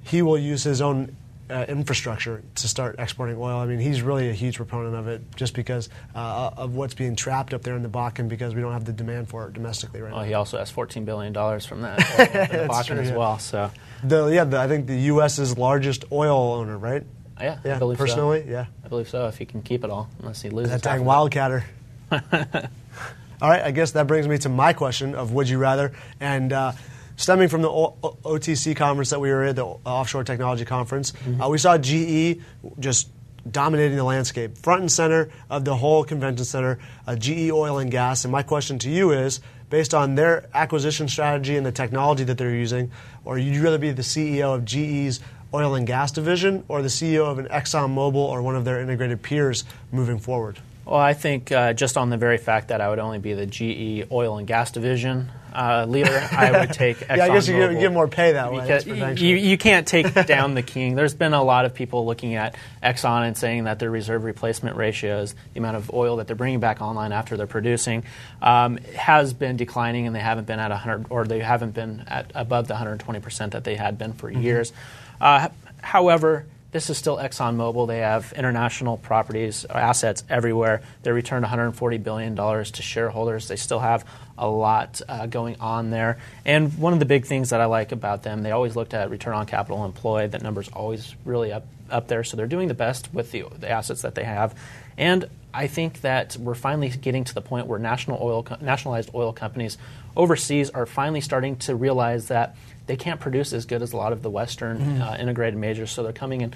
he 0.04 0.24
will 0.24 0.40
use 0.40 0.64
his 0.64 0.82
own 0.82 1.16
uh, 1.50 1.66
infrastructure 1.68 2.44
to 2.56 2.68
start 2.68 2.96
exporting 3.00 3.38
oil. 3.38 3.58
I 3.58 3.66
mean, 3.66 3.80
he's 3.80 4.02
really 4.02 4.30
a 4.30 4.34
huge 4.34 4.58
proponent 4.58 4.96
of 4.96 5.08
it 5.08 5.22
just 5.36 5.54
because 5.54 5.90
uh, 6.16 6.52
of 6.56 6.76
what's 6.76 6.94
being 6.94 7.16
trapped 7.16 7.54
up 7.54 7.64
there 7.64 7.76
in 7.76 7.84
the 7.84 7.90
Bakken 7.90 8.28
because 8.28 8.54
we 8.54 8.62
don't 8.62 8.74
have 8.74 8.86
the 8.86 8.94
demand 8.94 9.30
for 9.30 9.48
it 9.48 9.54
domestically 9.54 10.02
right 10.02 10.12
well, 10.12 10.22
now. 10.22 10.28
He 10.28 10.34
also 10.34 10.58
has 10.58 10.72
$14 10.72 11.06
billion 11.06 11.34
from 11.62 11.82
that 11.82 12.00
in 12.52 12.68
the 12.68 12.74
Bakken 12.74 12.86
true, 12.86 13.00
as 13.00 13.10
yeah. 13.10 13.18
well. 13.18 13.40
So, 13.40 13.72
the, 14.04 14.28
yeah, 14.28 14.44
the, 14.44 14.60
I 14.60 14.68
think 14.68 14.88
the 14.88 15.00
U.S.'s 15.00 15.58
largest 15.58 16.06
oil 16.12 16.54
owner, 16.54 16.78
right? 16.78 17.04
Yeah, 17.40 17.60
yeah, 17.64 17.78
personally, 17.96 18.44
so. 18.44 18.50
yeah. 18.50 18.66
I 18.84 18.88
believe 18.88 19.10
so. 19.10 19.28
If 19.28 19.38
he 19.38 19.46
can 19.46 19.62
keep 19.62 19.84
it 19.84 19.92
all, 19.92 20.10
unless 20.20 20.42
he 20.42 20.50
loses. 20.50 20.72
That 20.72 20.82
dang 20.82 21.02
wildcatter. 21.02 21.64
all 22.12 23.50
right, 23.50 23.62
I 23.62 23.70
guess 23.72 23.92
that 23.92 24.08
brings 24.08 24.28
me 24.28 24.40
to 24.40 24.50
my 24.50 24.74
question 24.74 25.14
of 25.16 25.32
would 25.34 25.48
you 25.48 25.58
rather 25.58 25.94
and. 26.20 26.52
Uh, 26.52 26.72
stemming 27.18 27.50
from 27.50 27.62
the 27.62 27.70
o- 27.70 27.98
OTC 28.24 28.76
conference 28.76 29.10
that 29.10 29.20
we 29.20 29.30
were 29.30 29.44
at, 29.44 29.56
the 29.58 29.66
Offshore 29.66 30.24
Technology 30.24 30.64
Conference, 30.64 31.12
mm-hmm. 31.12 31.42
uh, 31.42 31.50
we 31.50 31.58
saw 31.58 31.78
GE 31.78 32.42
just 32.80 33.10
dominating 33.52 33.98
the 33.98 34.04
landscape, 34.04 34.58
front 34.58 34.82
and 34.82 34.92
center 34.92 35.30
of 35.50 35.66
the 35.66 35.76
whole 35.76 36.04
convention 36.04 36.46
center, 36.46 36.80
uh, 37.06 37.16
GE 37.16 37.52
Oil 37.52 37.80
and 37.80 37.92
Gas. 37.92 38.24
And 38.24 38.32
my 38.32 38.44
question 38.44 38.80
to 38.80 38.90
you 38.90 39.12
is, 39.12 39.42
based 39.70 39.94
on 39.94 40.16
their 40.16 40.48
acquisition 40.54 41.08
strategy 41.10 41.58
and 41.58 41.66
the 41.66 41.72
technology 41.72 42.24
that 42.24 42.38
they're 42.38 42.56
using, 42.56 42.92
or 43.26 43.38
you'd 43.38 43.62
rather 43.62 43.78
be 43.78 43.92
the 43.92 44.02
CEO 44.02 44.56
of 44.56 44.64
GE's 44.64 45.20
oil 45.54 45.76
and 45.76 45.88
gas 45.88 46.12
division 46.12 46.64
or 46.68 46.82
the 46.82 46.88
CEO 46.88 47.26
of 47.26 47.40
an 47.40 47.48
ExxonMobil 47.48 48.16
or 48.16 48.42
one 48.42 48.56
of 48.56 48.66
their 48.66 48.82
integrated 48.82 49.22
peers 49.22 49.64
moving 49.92 50.20
forward? 50.20 50.60
Well, 50.88 51.02
I 51.02 51.14
think 51.14 51.52
uh, 51.52 51.74
just 51.74 51.98
on 51.98 52.10
the 52.10 52.16
very 52.16 52.38
fact 52.38 52.70
that 52.70 52.80
I 52.80 52.88
would 52.88 53.00
only 53.00 53.20
be 53.20 53.34
the 53.34 53.46
GE 53.46 54.10
oil 54.10 54.38
and 54.38 54.48
gas 54.48 54.72
division 54.72 55.30
uh, 55.54 55.86
leader, 55.86 56.26
I 56.32 56.62
would 56.62 56.72
take 56.74 57.00
Exxon 57.00 57.18
yeah, 57.18 57.26
I 57.26 57.28
guess 57.28 57.48
you 57.50 57.58
get, 57.58 57.78
get, 57.78 57.92
more 57.92 58.08
pay 58.08 58.32
that 58.32 58.54
way. 58.54 59.14
You, 59.18 59.36
you 59.36 59.58
can't 59.58 59.86
take 59.86 60.14
down 60.28 60.54
the 60.54 60.62
king. 60.62 60.96
There's 60.96 61.14
been 61.14 61.34
a 61.34 61.44
lot 61.44 61.66
of 61.66 61.74
people 61.74 62.06
looking 62.06 62.36
at 62.36 62.56
Exxon 62.82 63.28
and 63.28 63.38
saying 63.38 63.66
that 63.66 63.80
their 63.80 63.92
reserve 63.92 64.24
replacement 64.24 64.78
ratios, 64.78 65.36
the 65.54 65.60
amount 65.60 65.76
of 65.76 65.94
oil 65.94 66.18
that 66.18 66.28
they're 66.28 66.38
bringing 66.38 66.62
back 66.62 66.82
online 66.82 67.12
after 67.12 67.36
they're 67.36 67.48
producing, 67.48 68.06
um, 68.42 68.78
has 68.96 69.34
been 69.34 69.58
declining, 69.58 70.08
and 70.08 70.16
they 70.16 70.22
haven't 70.22 70.48
been 70.48 70.60
at 70.60 70.72
100 70.72 71.08
or 71.10 71.26
they 71.26 71.40
haven't 71.40 71.74
been 71.74 72.06
at 72.08 72.32
above 72.34 72.68
the 72.68 72.76
120 72.76 73.20
percent 73.20 73.52
that 73.52 73.66
they 73.66 73.76
had 73.76 73.98
been 73.98 74.14
for 74.14 74.32
mm-hmm. 74.32 74.42
years. 74.42 74.72
Uh, 75.20 75.50
however 75.82 76.46
this 76.78 76.92
is 76.92 76.98
still 77.00 77.18
ExxonMobil. 77.18 77.88
They 77.88 78.02
have 78.02 78.32
international 78.34 78.98
properties, 78.98 79.66
assets 79.66 80.24
everywhere. 80.30 80.84
They 81.02 81.12
returned 81.12 81.44
$140 81.44 82.04
billion 82.04 82.36
to 82.36 82.82
shareholders. 82.84 83.48
They 83.48 83.56
still 83.56 83.80
have 83.80 84.06
a 84.38 84.48
lot 84.48 85.02
uh, 85.10 85.26
going 85.26 85.60
on 85.60 85.90
there. 85.90 86.20
And 86.46 86.78
one 86.78 86.94
of 86.94 87.00
the 87.00 87.06
big 87.06 87.26
things 87.26 87.50
that 87.50 87.62
I 87.62 87.66
like 87.66 87.94
about 87.94 88.22
them, 88.22 88.44
they 88.44 88.52
always 88.52 88.76
looked 88.76 88.94
at 88.94 89.10
return 89.10 89.34
on 89.34 89.48
capital 89.48 89.86
employed. 89.86 90.34
That 90.34 90.44
number's 90.44 90.70
always 90.70 91.16
really 91.26 91.52
up, 91.52 91.66
up 91.90 92.10
there. 92.10 92.24
So 92.24 92.38
they're 92.38 92.46
doing 92.46 92.68
the 92.68 92.76
best 92.76 93.12
with 93.12 93.32
the, 93.32 93.46
the 93.58 93.72
assets 93.72 94.04
that 94.04 94.14
they 94.14 94.26
have. 94.26 94.54
And 95.00 95.28
I 95.56 95.66
think 95.66 96.02
that 96.02 96.38
we're 96.38 96.54
finally 96.54 96.90
getting 96.90 97.24
to 97.24 97.34
the 97.34 97.42
point 97.42 97.66
where 97.66 97.80
national 97.80 98.20
oil, 98.22 98.46
nationalized 98.62 99.10
oil 99.16 99.34
companies 99.34 99.80
overseas 100.16 100.70
are 100.70 100.86
finally 100.86 101.22
starting 101.22 101.56
to 101.56 101.76
realize 101.76 102.28
that 102.28 102.56
they 102.88 102.96
can't 102.98 103.20
produce 103.20 103.54
as 103.54 103.66
good 103.66 103.82
as 103.82 103.94
a 103.94 103.98
lot 103.98 104.12
of 104.14 104.22
the 104.24 104.30
Western 104.30 104.78
Mm-hmm. 104.80 105.02
uh, 105.02 105.16
integrated 105.18 105.60
majors, 105.60 105.92
so 105.92 106.04
they're 106.04 106.14
coming 106.14 106.42
in 106.42 106.54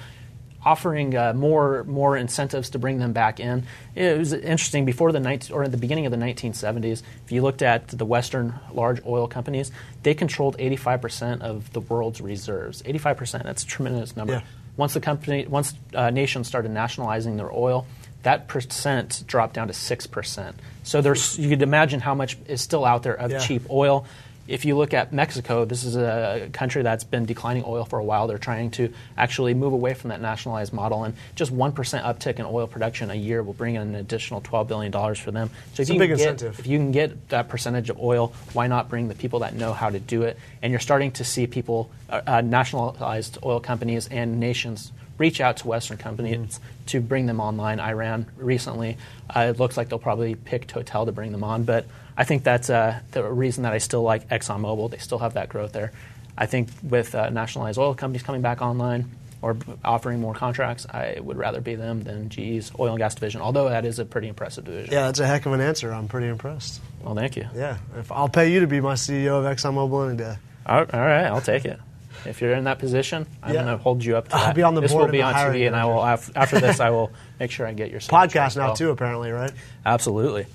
offering 0.63 1.15
uh, 1.17 1.33
more 1.33 1.83
more 1.85 2.15
incentives 2.15 2.69
to 2.71 2.79
bring 2.79 2.99
them 2.99 3.13
back 3.13 3.39
in. 3.39 3.63
It 3.95 4.17
was 4.17 4.31
interesting 4.31 4.85
before 4.85 5.11
the 5.11 5.19
19, 5.19 5.55
or 5.55 5.63
at 5.63 5.71
the 5.71 5.77
beginning 5.77 6.05
of 6.05 6.11
the 6.11 6.17
1970s. 6.19 7.01
If 7.25 7.31
you 7.31 7.41
looked 7.41 7.61
at 7.63 7.87
the 7.87 8.05
Western 8.05 8.53
large 8.71 9.03
oil 9.05 9.27
companies, 9.27 9.71
they 10.03 10.13
controlled 10.13 10.57
85% 10.59 11.41
of 11.41 11.71
the 11.73 11.79
world's 11.79 12.21
reserves. 12.21 12.83
85%. 12.83 13.43
That's 13.43 13.63
a 13.63 13.67
tremendous 13.67 14.15
number. 14.15 14.33
Yeah. 14.33 14.41
Once 14.77 14.93
the 14.93 15.01
company, 15.01 15.45
once 15.47 15.73
uh, 15.95 16.11
nations 16.11 16.47
started 16.47 16.69
nationalizing 16.71 17.37
their 17.37 17.51
oil, 17.51 17.87
that 18.23 18.47
percent 18.47 19.23
dropped 19.25 19.55
down 19.55 19.67
to 19.67 19.73
six 19.73 20.05
percent. 20.05 20.55
So 20.83 21.01
there's, 21.01 21.39
you 21.39 21.49
could 21.49 21.63
imagine 21.63 21.99
how 22.01 22.13
much 22.13 22.37
is 22.47 22.61
still 22.61 22.85
out 22.85 23.01
there 23.03 23.15
of 23.15 23.31
Yeah. 23.31 23.39
cheap 23.39 23.63
oil. 23.71 24.05
If 24.51 24.65
you 24.65 24.75
look 24.75 24.93
at 24.93 25.13
Mexico, 25.13 25.63
this 25.63 25.85
is 25.85 25.95
a 25.95 26.49
country 26.51 26.83
that's 26.83 27.05
been 27.05 27.25
declining 27.25 27.63
oil 27.65 27.85
for 27.85 27.99
a 27.99 28.03
while. 28.03 28.27
They're 28.27 28.37
trying 28.37 28.71
to 28.71 28.93
actually 29.17 29.53
move 29.53 29.71
away 29.71 29.93
from 29.93 30.09
that 30.09 30.21
nationalized 30.21 30.73
model, 30.73 31.05
and 31.05 31.15
just 31.35 31.51
one 31.51 31.71
percent 31.71 32.05
uptick 32.05 32.37
in 32.37 32.45
oil 32.45 32.67
production 32.67 33.09
a 33.09 33.15
year 33.15 33.41
will 33.41 33.53
bring 33.53 33.75
in 33.75 33.81
an 33.81 33.95
additional 33.95 34.41
twelve 34.41 34.67
billion 34.67 34.91
dollars 34.91 35.19
for 35.19 35.31
them. 35.31 35.49
So 35.73 35.75
if 35.75 35.79
It's 35.81 35.89
a 35.89 35.93
you 35.93 35.99
big 35.99 36.09
can 36.09 36.17
get, 36.17 36.41
if 36.41 36.67
you 36.67 36.77
can 36.77 36.91
get 36.91 37.29
that 37.29 37.47
percentage 37.47 37.89
of 37.89 37.97
oil, 37.99 38.33
why 38.51 38.67
not 38.67 38.89
bring 38.89 39.07
the 39.07 39.15
people 39.15 39.39
that 39.39 39.55
know 39.55 39.71
how 39.71 39.89
to 39.89 39.99
do 39.99 40.23
it? 40.23 40.37
And 40.61 40.71
you're 40.71 40.81
starting 40.81 41.11
to 41.13 41.23
see 41.23 41.47
people, 41.47 41.89
uh, 42.09 42.21
uh, 42.27 42.41
nationalized 42.41 43.37
oil 43.43 43.61
companies 43.61 44.07
and 44.09 44.39
nations 44.39 44.91
reach 45.17 45.39
out 45.39 45.57
to 45.57 45.67
Western 45.67 45.97
companies 45.97 46.37
Mm-hmm. 46.37 46.85
to 46.87 46.99
bring 46.99 47.25
them 47.25 47.39
online. 47.39 47.79
Iran 47.79 48.25
recently, 48.37 48.97
uh, 49.33 49.53
it 49.53 49.59
looks 49.59 49.77
like 49.77 49.87
they'll 49.89 49.99
probably 49.99 50.35
pick 50.35 50.67
Total 50.67 51.05
to 51.05 51.11
bring 51.11 51.31
them 51.31 51.43
on, 51.43 51.63
but 51.63 51.85
I 52.17 52.23
think 52.23 52.43
that's 52.43 52.69
uh, 52.69 52.99
the 53.11 53.23
reason 53.23 53.63
that 53.63 53.73
I 53.73 53.77
still 53.79 54.03
like 54.03 54.27
ExxonMobil. 54.29 54.91
They 54.91 54.97
still 54.97 55.19
have 55.19 55.33
that 55.35 55.49
growth 55.49 55.71
there. 55.73 55.91
I 56.37 56.45
think 56.45 56.69
with 56.83 57.13
uh, 57.15 57.29
nationalized 57.29 57.77
oil 57.77 57.93
companies 57.93 58.23
coming 58.23 58.41
back 58.41 58.61
online 58.61 59.11
or 59.41 59.57
offering 59.83 60.19
more 60.19 60.33
contracts, 60.33 60.85
I 60.89 61.17
would 61.19 61.37
rather 61.37 61.61
be 61.61 61.75
them 61.75 62.03
than 62.03 62.29
GE's 62.29 62.71
oil 62.79 62.89
and 62.89 62.97
gas 62.99 63.15
division, 63.15 63.41
although 63.41 63.69
that 63.69 63.85
is 63.85 63.97
a 63.99 64.05
pretty 64.05 64.27
impressive 64.27 64.65
division. 64.65 64.93
Yeah, 64.93 65.07
that's 65.07 65.19
a 65.19 65.25
heck 65.27 65.45
of 65.45 65.53
an 65.53 65.61
answer. 65.61 65.91
I'm 65.91 66.07
pretty 66.07 66.27
impressed. 66.27 66.79
Well, 67.03 67.15
thank 67.15 67.35
you. 67.35 67.47
Yeah, 67.55 67.77
if 67.97 68.11
I'll 68.11 68.29
pay 68.29 68.51
you 68.51 68.59
to 68.61 68.67
be 68.67 68.81
my 68.81 68.93
CEO 68.93 69.43
of 69.43 69.45
ExxonMobil 69.45 70.09
any 70.09 70.17
day. 70.17 70.35
All 70.65 70.79
all 70.79 70.99
right, 70.99 71.25
I'll 71.25 71.41
take 71.41 71.65
it. 71.65 71.79
If 72.23 72.39
you're 72.39 72.53
in 72.53 72.65
that 72.65 72.77
position, 72.77 73.25
I'm 73.41 73.55
Yeah. 73.55 73.63
going 73.63 73.77
to 73.77 73.81
hold 73.83 74.05
you 74.05 74.15
up 74.15 74.27
to 74.29 74.35
I'll 74.35 74.45
that. 74.45 74.55
be 74.55 74.61
on 74.61 74.75
the 74.75 74.81
this 74.81 74.91
board 74.91 75.05
will 75.05 75.11
be 75.11 75.23
on 75.23 75.33
TV, 75.33 75.65
and 75.65 75.75
I 75.75 75.85
will 75.85 76.03
after 76.03 76.59
this, 76.59 76.79
I 76.79 76.89
will 76.91 77.11
make 77.39 77.49
sure 77.49 77.65
I 77.65 77.73
get 77.73 77.89
your 77.89 77.99
Podcast 77.99 78.45
as 78.49 78.57
now 78.57 78.65
well. 78.67 78.75
too, 78.75 78.91
apparently, 78.91 79.31
right? 79.31 79.51
Absolutely. 79.85 80.45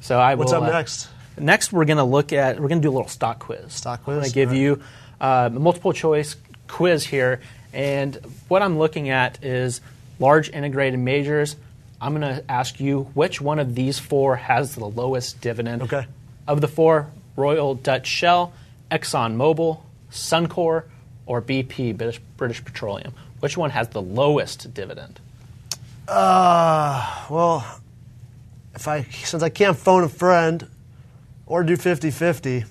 So 0.00 0.18
I 0.18 0.34
What's 0.34 0.52
will, 0.52 0.62
up 0.62 0.68
uh, 0.68 0.72
next? 0.72 1.08
Next, 1.38 1.72
we're 1.72 1.84
going 1.84 1.98
to 1.98 2.04
look 2.04 2.32
at 2.32 2.60
we're 2.60 2.68
going 2.68 2.80
to 2.80 2.86
do 2.86 2.90
a 2.90 2.96
little 2.96 3.08
stock 3.08 3.40
quiz. 3.40 3.72
Stock 3.72 4.04
quiz. 4.04 4.14
I'm 4.14 4.20
going 4.20 4.30
to 4.30 4.34
give 4.34 4.50
right. 4.50 4.58
you 4.58 4.82
uh, 5.20 5.50
a 5.54 5.58
multiple 5.58 5.92
choice 5.92 6.36
quiz 6.68 7.04
here, 7.04 7.40
and 7.72 8.14
what 8.48 8.62
I'm 8.62 8.78
looking 8.78 9.10
at 9.10 9.44
is 9.44 9.80
large 10.18 10.50
integrated 10.50 10.98
majors. 10.98 11.56
I'm 12.00 12.18
going 12.18 12.36
to 12.36 12.50
ask 12.50 12.78
you 12.78 13.04
which 13.14 13.40
one 13.40 13.58
of 13.58 13.74
these 13.74 13.98
four 13.98 14.36
has 14.36 14.74
the 14.74 14.86
lowest 14.86 15.40
dividend. 15.40 15.82
Okay. 15.82 16.06
Of 16.46 16.60
the 16.60 16.68
four, 16.68 17.10
Royal 17.36 17.74
Dutch 17.74 18.06
Shell, 18.06 18.52
ExxonMobil, 18.90 19.80
Suncor, 20.10 20.84
or 21.26 21.42
BP, 21.42 21.96
British, 21.96 22.20
British 22.36 22.64
Petroleum. 22.64 23.12
Which 23.40 23.56
one 23.56 23.70
has 23.70 23.88
the 23.88 24.02
lowest 24.02 24.72
dividend? 24.72 25.20
Uh, 26.08 27.26
well, 27.28 27.80
if 28.76 28.86
I 28.86 29.02
since 29.02 29.42
I 29.42 29.48
can't 29.48 29.76
phone 29.76 30.04
a 30.04 30.08
friend 30.08 30.68
or 31.46 31.64
do 31.64 31.76
50-50, 31.76 32.64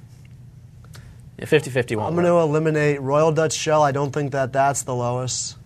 50 1.44 1.70
50 1.70 1.96
won't 1.96 2.08
I'm 2.08 2.14
going 2.14 2.26
to 2.26 2.40
eliminate 2.40 3.02
Royal 3.02 3.32
Dutch 3.32 3.54
Shell. 3.54 3.84
I 3.84 3.92
don't 3.92 4.12
think 4.12 4.32
that 4.32 4.54
that's 4.54 4.84
the 4.84 4.96
lowest. 4.96 5.58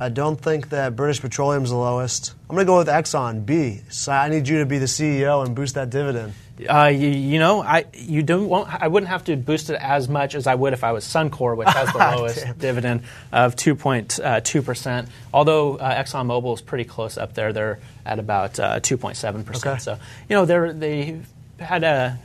I 0.00 0.08
don't 0.08 0.40
think 0.40 0.70
that 0.70 0.96
British 0.96 1.20
Petroleum's 1.20 1.70
the 1.70 1.76
lowest. 1.76 2.34
I'm 2.48 2.54
going 2.54 2.66
to 2.66 2.70
go 2.70 2.78
with 2.78 2.88
Exxon 2.88 3.44
B. 3.44 3.80
So 3.90 4.12
I 4.12 4.28
need 4.28 4.46
you 4.46 4.58
to 4.58 4.66
be 4.66 4.78
the 4.78 4.86
CEO 4.86 5.44
and 5.44 5.54
boost 5.54 5.74
that 5.74 5.90
dividend. 5.90 6.34
Uh, 6.66 6.86
you, 6.86 7.08
you 7.08 7.38
know, 7.38 7.62
I 7.62 7.84
you 7.94 8.22
don't 8.22 8.48
won't, 8.48 8.68
I 8.68 8.88
wouldn't 8.88 9.10
have 9.10 9.24
to 9.24 9.36
boost 9.36 9.70
it 9.70 9.78
as 9.80 10.08
much 10.08 10.34
as 10.34 10.46
I 10.46 10.54
would 10.54 10.72
if 10.72 10.82
I 10.84 10.92
was 10.92 11.04
Suncor, 11.04 11.56
which 11.56 11.68
has 11.68 11.92
the 11.92 11.98
lowest 12.16 12.58
dividend 12.58 13.02
of 13.32 13.54
2.2 13.56 14.64
percent. 14.64 15.08
Although 15.32 15.76
uh, 15.76 16.02
ExxonMobil 16.02 16.54
is 16.54 16.60
pretty 16.60 16.84
close 16.84 17.18
up 17.18 17.34
there, 17.34 17.52
they're 17.52 17.78
at 18.06 18.18
about 18.18 18.58
uh, 18.58 18.80
2.7 18.80 19.34
Okay. 19.34 19.42
percent. 19.44 19.82
So 19.82 19.92
you 20.28 20.36
know 20.36 20.44
they're 20.46 20.72
they 20.72 21.20
had 21.60 21.84
a 21.84 22.18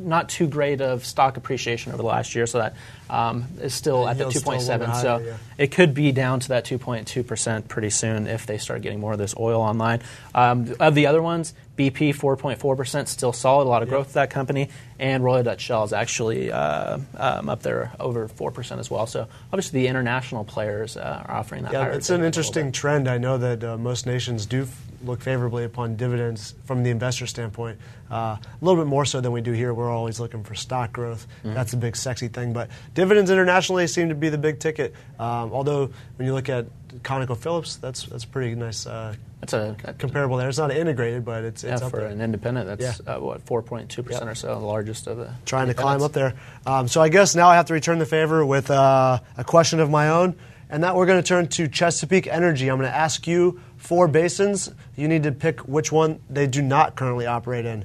not 0.00 0.28
too 0.28 0.46
great 0.46 0.80
of 0.80 1.04
stock 1.04 1.36
appreciation 1.36 1.90
over 1.92 2.00
the 2.00 2.06
last 2.08 2.34
year, 2.36 2.46
so 2.46 2.58
that 2.58 2.76
um, 3.10 3.44
is 3.60 3.74
still 3.74 4.04
The 4.04 4.10
at 4.10 4.16
the 4.18 4.24
yield's 4.24 4.38
still 4.38 4.52
a 4.52 4.54
little 4.54 4.78
2.7. 4.78 4.86
bit 4.86 4.96
So 5.02 5.18
yeah. 5.18 5.36
it 5.58 5.72
could 5.72 5.92
be 5.92 6.12
down 6.12 6.38
to 6.40 6.48
that 6.50 6.64
2.2 6.64 7.26
percent 7.26 7.68
pretty 7.68 7.90
soon 7.90 8.26
if 8.28 8.46
they 8.46 8.58
start 8.58 8.82
getting 8.82 9.00
more 9.00 9.12
of 9.12 9.18
this 9.18 9.34
oil 9.38 9.60
online. 9.60 10.00
Um, 10.34 10.74
of 10.78 10.94
the 10.94 11.06
other 11.06 11.20
ones, 11.22 11.52
BP 11.78 12.10
4.4 12.10 12.76
percent, 12.76 13.08
still 13.08 13.32
solid, 13.32 13.64
a 13.64 13.70
lot 13.70 13.82
of 13.82 13.88
growth 13.88 14.08
with 14.08 14.14
that 14.14 14.30
company, 14.30 14.68
and 14.98 15.22
Royal 15.22 15.44
Dutch 15.44 15.60
Shell 15.60 15.84
is 15.84 15.92
actually 15.92 16.50
uh, 16.50 16.98
um, 17.16 17.48
up 17.48 17.62
there 17.62 17.92
over 18.00 18.26
4 18.26 18.50
percent 18.50 18.80
as 18.80 18.90
well. 18.90 19.06
So 19.06 19.28
obviously 19.52 19.82
the 19.82 19.86
international 19.88 20.44
players 20.44 20.96
uh, 20.96 21.22
are 21.26 21.36
offering 21.36 21.62
that. 21.62 21.72
Yeah, 21.72 21.86
it's 21.86 21.86
an 21.86 21.94
dividend 21.94 22.10
a 22.10 22.12
little 22.12 22.26
interesting 22.26 22.72
trend. 22.72 23.08
I 23.08 23.18
know 23.18 23.38
that 23.38 23.62
uh, 23.62 23.78
most 23.78 24.06
nations 24.06 24.44
do 24.44 24.66
look 25.04 25.20
favorably 25.20 25.64
upon 25.64 25.96
dividends 25.96 26.54
from 26.64 26.82
the 26.82 26.90
investor 26.90 27.26
standpoint. 27.26 27.78
Uh, 28.10 28.36
a 28.40 28.40
little 28.60 28.82
bit 28.82 28.88
more 28.88 29.04
so 29.04 29.20
than 29.20 29.32
we 29.32 29.40
do 29.40 29.52
here. 29.52 29.72
We're 29.74 29.90
always 29.90 30.18
looking 30.18 30.42
for 30.44 30.54
stock 30.54 30.92
growth. 30.92 31.26
Mm-hmm. 31.44 31.54
That's 31.54 31.72
a 31.72 31.76
big, 31.76 31.94
sexy 31.96 32.28
thing. 32.28 32.52
But 32.52 32.70
dividends 32.94 33.30
internationally 33.30 33.86
seem 33.86 34.08
to 34.08 34.14
be 34.14 34.28
the 34.28 34.38
big 34.38 34.58
ticket. 34.60 34.94
Um, 35.18 35.52
although 35.52 35.90
when 36.16 36.26
you 36.26 36.34
look 36.34 36.48
at 36.48 36.66
ConocoPhillips, 37.02 37.80
that's 37.80 38.04
that's 38.04 38.24
pretty 38.24 38.54
nice. 38.54 38.86
Uh, 38.86 39.14
That's 39.40 39.52
a 39.52 39.76
comparable 39.98 40.36
there. 40.36 40.48
It's 40.48 40.58
not 40.58 40.70
integrated, 40.72 41.24
but 41.24 41.44
it's, 41.44 41.62
yeah, 41.62 41.74
it's 41.74 41.82
up 41.82 41.90
for 41.90 41.98
there. 41.98 42.08
an 42.08 42.20
independent. 42.20 42.66
That's 42.66 43.00
Yeah. 43.06 43.14
uh, 43.16 43.20
what 43.20 43.44
4.2 43.46 44.04
percent 44.04 44.28
or 44.28 44.34
so, 44.34 44.58
the 44.58 44.66
largest 44.66 45.06
of 45.06 45.16
the 45.18 45.30
trying 45.44 45.68
to 45.68 45.74
climb 45.74 46.02
up 46.02 46.12
there. 46.12 46.34
Um, 46.66 46.88
so 46.88 47.00
I 47.00 47.08
guess 47.08 47.34
now 47.36 47.48
I 47.48 47.54
have 47.56 47.66
to 47.66 47.74
return 47.74 47.98
the 47.98 48.06
favor 48.06 48.44
with 48.44 48.70
uh, 48.70 49.20
a 49.36 49.44
question 49.44 49.80
of 49.80 49.90
my 49.90 50.08
own, 50.08 50.34
and 50.70 50.82
that 50.84 50.94
we're 50.94 51.06
going 51.06 51.22
to 51.22 51.26
turn 51.26 51.48
to 51.48 51.68
Chesapeake 51.68 52.26
Energy. 52.26 52.70
I'm 52.70 52.78
going 52.78 52.90
to 52.90 52.96
ask 52.96 53.26
you 53.26 53.60
four 53.76 54.08
basins. 54.08 54.70
You 54.96 55.08
need 55.08 55.22
to 55.22 55.32
pick 55.32 55.60
which 55.60 55.90
one 55.90 56.20
they 56.28 56.46
do 56.46 56.62
not 56.62 56.96
currently 56.96 57.26
operate 57.26 57.64
in. 57.64 57.84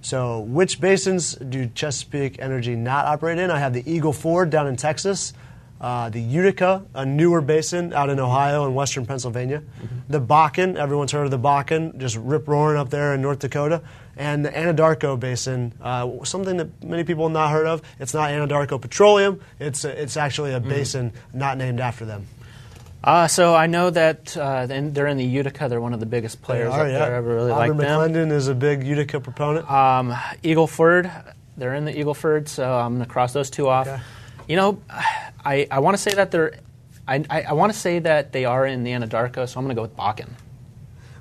So, 0.00 0.40
which 0.40 0.80
basins 0.80 1.34
do 1.36 1.68
Chesapeake 1.68 2.40
Energy 2.40 2.74
not 2.74 3.06
operate 3.06 3.38
in? 3.38 3.50
I 3.50 3.58
have 3.58 3.72
the 3.72 3.88
Eagle 3.88 4.12
Ford 4.12 4.50
down 4.50 4.66
in 4.66 4.76
Texas, 4.76 5.32
uh, 5.80 6.08
the 6.10 6.20
Utica, 6.20 6.84
a 6.94 7.06
newer 7.06 7.40
basin 7.40 7.92
out 7.92 8.10
in 8.10 8.18
Ohio 8.18 8.64
and 8.64 8.74
western 8.74 9.06
Pennsylvania, 9.06 9.62
the 10.08 10.20
Bakken, 10.20 10.76
everyone's 10.76 11.12
heard 11.12 11.24
of 11.24 11.30
the 11.30 11.38
Bakken, 11.38 11.98
just 11.98 12.16
rip 12.16 12.48
roaring 12.48 12.78
up 12.78 12.90
there 12.90 13.14
in 13.14 13.22
North 13.22 13.40
Dakota, 13.40 13.82
and 14.16 14.44
the 14.44 14.50
Anadarko 14.50 15.18
Basin, 15.18 15.72
uh, 15.80 16.24
something 16.24 16.56
that 16.58 16.84
many 16.84 17.04
people 17.04 17.24
have 17.24 17.32
not 17.32 17.50
heard 17.50 17.66
of. 17.66 17.82
It's 17.98 18.14
not 18.14 18.30
Anadarko 18.30 18.80
Petroleum, 18.80 19.40
it's, 19.58 19.84
it's 19.84 20.16
actually 20.16 20.52
a 20.52 20.60
basin 20.60 21.12
not 21.32 21.58
named 21.58 21.80
after 21.80 22.04
them. 22.04 22.26
Uh, 23.04 23.26
so 23.26 23.54
I 23.54 23.66
know 23.66 23.90
that 23.90 24.36
uh, 24.36 24.66
they're 24.66 25.08
in 25.08 25.16
the 25.16 25.24
Utica. 25.24 25.68
They're 25.68 25.80
one 25.80 25.92
of 25.92 25.98
the 25.98 26.06
biggest 26.06 26.40
players 26.40 26.72
They 26.72 26.80
are, 26.80 26.88
yeah. 26.88 26.98
there. 27.00 27.14
I 27.16 27.18
really 27.18 27.50
like 27.50 27.76
them. 27.76 27.78
McClendon 27.78 28.30
is 28.30 28.46
a 28.46 28.54
big 28.54 28.84
Utica 28.84 29.18
proponent. 29.18 29.68
Um, 29.68 30.14
Eagle 30.44 30.68
Ford, 30.68 31.10
they're 31.56 31.74
in 31.74 31.84
the 31.84 31.98
Eagle 31.98 32.14
Ford, 32.14 32.48
so 32.48 32.72
I'm 32.72 32.94
going 32.94 33.04
to 33.04 33.10
cross 33.10 33.32
those 33.32 33.50
two 33.50 33.68
off. 33.68 33.88
Okay. 33.88 34.00
You 34.48 34.56
know, 34.56 34.82
I, 35.44 35.66
I 35.70 35.80
want 35.80 35.96
to 35.96 36.02
say 36.02 36.14
that 36.14 36.30
they're. 36.30 36.54
I, 37.06 37.24
I, 37.28 37.42
I 37.42 37.52
want 37.54 37.72
to 37.72 37.78
say 37.78 37.98
that 37.98 38.30
they 38.32 38.44
are 38.44 38.64
in 38.64 38.84
the 38.84 38.92
Anadarko, 38.92 39.48
so 39.48 39.58
I'm 39.58 39.66
going 39.66 39.74
to 39.74 39.74
go 39.74 39.82
with 39.82 39.96
Bakken. 39.96 40.28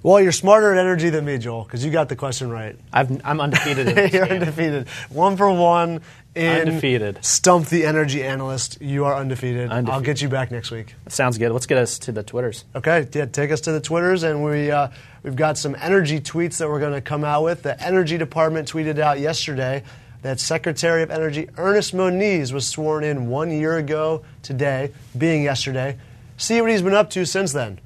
Well, 0.04 0.20
you're 0.20 0.32
smarter 0.32 0.74
at 0.74 0.80
energy 0.80 1.10
than 1.10 1.26
me, 1.26 1.38
Joel, 1.38 1.64
because 1.64 1.86
you 1.86 1.92
got 1.92 2.10
the 2.10 2.16
question 2.16 2.50
right. 2.50 2.76
I've, 2.92 3.24
I'm 3.26 3.40
undefeated 3.40 4.14
You're 4.14 4.30
undefeated. 4.30 4.88
One 5.10 5.38
for 5.38 5.52
one 5.52 6.02
in 6.34 6.68
Undefeated. 6.68 7.24
Stump 7.24 7.68
the 7.68 7.86
Energy 7.86 8.24
Analyst. 8.24 8.82
You 8.82 9.06
are 9.06 9.16
undefeated. 9.16 9.72
I'll 9.72 10.02
get 10.02 10.22
you 10.22 10.30
back 10.30 10.50
next 10.50 10.72
week. 10.72 10.96
Sounds 11.10 11.38
good. 11.38 11.52
Let's 11.52 11.66
get 11.66 11.78
us 11.78 12.00
to 12.00 12.12
the 12.12 12.24
Twitters. 12.24 12.64
Okay, 12.76 13.08
yeah, 13.14 13.26
take 13.26 13.52
us 13.52 13.62
to 13.62 13.72
the 13.72 13.82
Twitters, 13.82 14.24
and 14.24 14.44
we 14.44 14.72
uh, 14.72 14.88
we've 15.24 15.36
got 15.36 15.58
some 15.58 15.76
energy 15.80 16.20
tweets 16.20 16.58
that 16.58 16.70
we're 16.70 16.80
going 16.80 16.94
to 16.94 17.02
come 17.02 17.24
out 17.24 17.44
with. 17.44 17.64
The 17.64 17.82
Energy 17.84 18.18
Department 18.18 18.72
tweeted 18.72 18.98
out 19.00 19.20
yesterday 19.20 19.84
that 20.22 20.40
Secretary 20.40 21.04
of 21.04 21.12
Energy 21.12 21.50
Ernest 21.58 21.94
Moniz 21.94 22.54
was 22.54 22.68
sworn 22.68 23.04
in 23.04 23.28
one 23.28 23.52
year 23.52 23.78
ago 23.78 24.24
today, 24.42 24.92
being 25.18 25.44
yesterday. 25.44 25.98
See 26.38 26.62
what 26.62 26.72
he's 26.72 26.82
been 26.82 26.94
up 26.94 27.10
to 27.12 27.26
since 27.26 27.52
then. 27.52 27.80